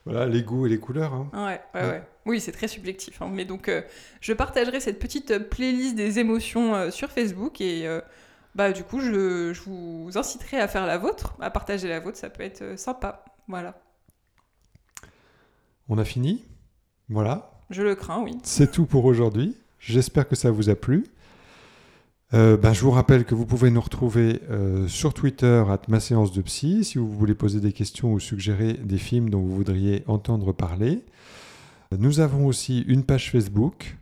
[0.06, 1.14] voilà les goûts et les couleurs.
[1.14, 1.30] hein.
[1.34, 1.90] Ouais, ouais, Ouais.
[1.94, 2.04] ouais.
[2.28, 3.22] Oui, c'est très subjectif.
[3.22, 3.30] hein.
[3.32, 3.82] Mais donc, euh,
[4.22, 7.88] je partagerai cette petite euh, playlist des émotions euh, sur Facebook et
[8.56, 12.18] bah du coup, je, je vous inciterai à faire la vôtre, à partager la vôtre.
[12.18, 13.26] Ça peut être euh, sympa.
[13.48, 13.80] Voilà.
[15.90, 16.44] On a fini?
[17.10, 18.36] Voilà, Je le crains, oui.
[18.42, 19.56] c'est tout pour aujourd'hui.
[19.78, 21.06] J'espère que ça vous a plu.
[22.34, 26.00] Euh, ben, je vous rappelle que vous pouvez nous retrouver euh, sur Twitter à ma
[26.00, 29.56] séance de psy si vous voulez poser des questions ou suggérer des films dont vous
[29.56, 31.04] voudriez entendre parler.
[31.96, 33.96] Nous avons aussi une page Facebook.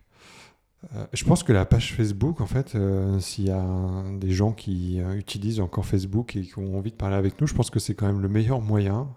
[0.95, 4.51] Euh, je pense que la page Facebook, en fait, euh, s'il y a des gens
[4.51, 7.69] qui euh, utilisent encore Facebook et qui ont envie de parler avec nous, je pense
[7.69, 9.07] que c'est quand même le meilleur moyen,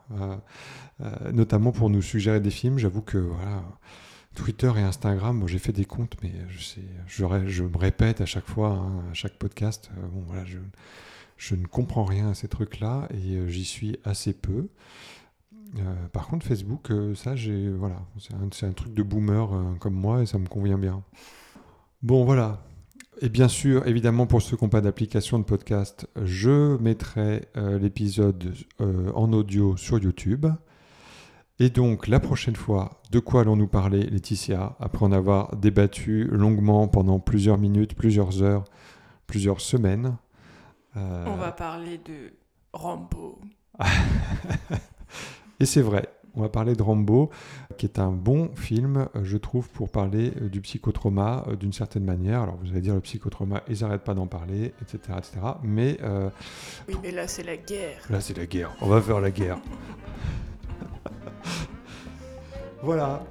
[1.33, 2.79] notamment pour nous suggérer des films.
[2.79, 3.65] J'avoue que voilà,
[4.35, 8.27] Twitter et Instagram, moi j'ai fait des comptes, mais je, sais, je, me répète à
[8.27, 13.09] chaque fois, hein, à chaque podcast, bon voilà, je, ne comprends rien à ces trucs-là
[13.11, 14.69] et j'y suis assez peu.
[16.13, 18.01] Par contre, Facebook, ça, j'ai voilà,
[18.49, 21.03] c'est un, truc de boomer comme moi et ça me convient bien.
[22.07, 22.63] Bon, voilà.
[23.21, 27.81] Et bien sûr, évidemment, pour ceux qui n'ont pas d'application de podcast, je mettrai euh,
[27.81, 30.47] l'épisode euh, en audio sur YouTube.
[31.59, 36.87] Et donc, la prochaine fois, de quoi allons-nous parler, Laetitia, après en avoir débattu longuement
[36.87, 38.63] pendant plusieurs minutes, plusieurs heures,
[39.27, 40.17] plusieurs semaines
[40.97, 42.35] Euh, On va parler de
[42.73, 43.41] Rambo.
[45.59, 47.31] Et c'est vrai, on va parler de Rambo,
[47.79, 51.73] qui est un bon film, euh, je trouve, pour parler euh, du psychotrauma euh, d'une
[51.73, 52.43] certaine manière.
[52.43, 54.99] Alors vous allez dire, le psychotrauma, ils n'arrêtent pas d'en parler, etc.
[55.19, 55.39] etc.
[55.63, 56.29] mais euh,
[56.89, 58.01] Oui, mais là, c'est la guerre.
[58.11, 58.71] là, c'est la guerre.
[58.81, 59.59] On va faire la guerre.
[62.83, 63.25] voilà.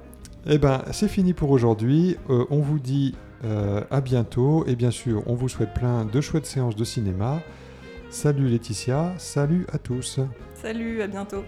[0.48, 2.16] Eh ben, c'est fini pour aujourd'hui.
[2.30, 4.64] Euh, on vous dit euh, à bientôt.
[4.66, 7.40] Et bien sûr, on vous souhaite plein de chouettes séances de cinéma.
[8.10, 10.20] Salut Laetitia, salut à tous.
[10.54, 11.42] Salut, à bientôt.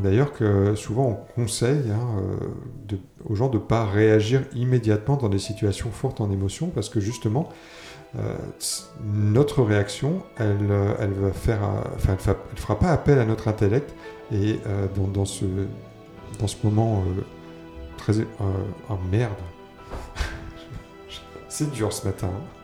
[0.00, 2.22] D'ailleurs, que souvent on conseille hein,
[2.92, 2.96] euh,
[3.28, 7.00] aux gens de ne pas réagir immédiatement dans des situations fortes en émotion, parce que
[7.00, 7.48] justement,
[8.16, 8.36] euh,
[9.04, 11.60] notre réaction, elle, euh, elle va faire,
[11.94, 13.94] enfin, elle, fera pas appel à notre intellect,
[14.32, 14.60] et
[15.12, 15.44] dans, ce,
[16.38, 17.02] dans ce moment
[17.96, 18.12] très,
[18.88, 19.32] oh merde,
[21.48, 22.28] c'est dur ce matin.
[22.28, 22.59] hein.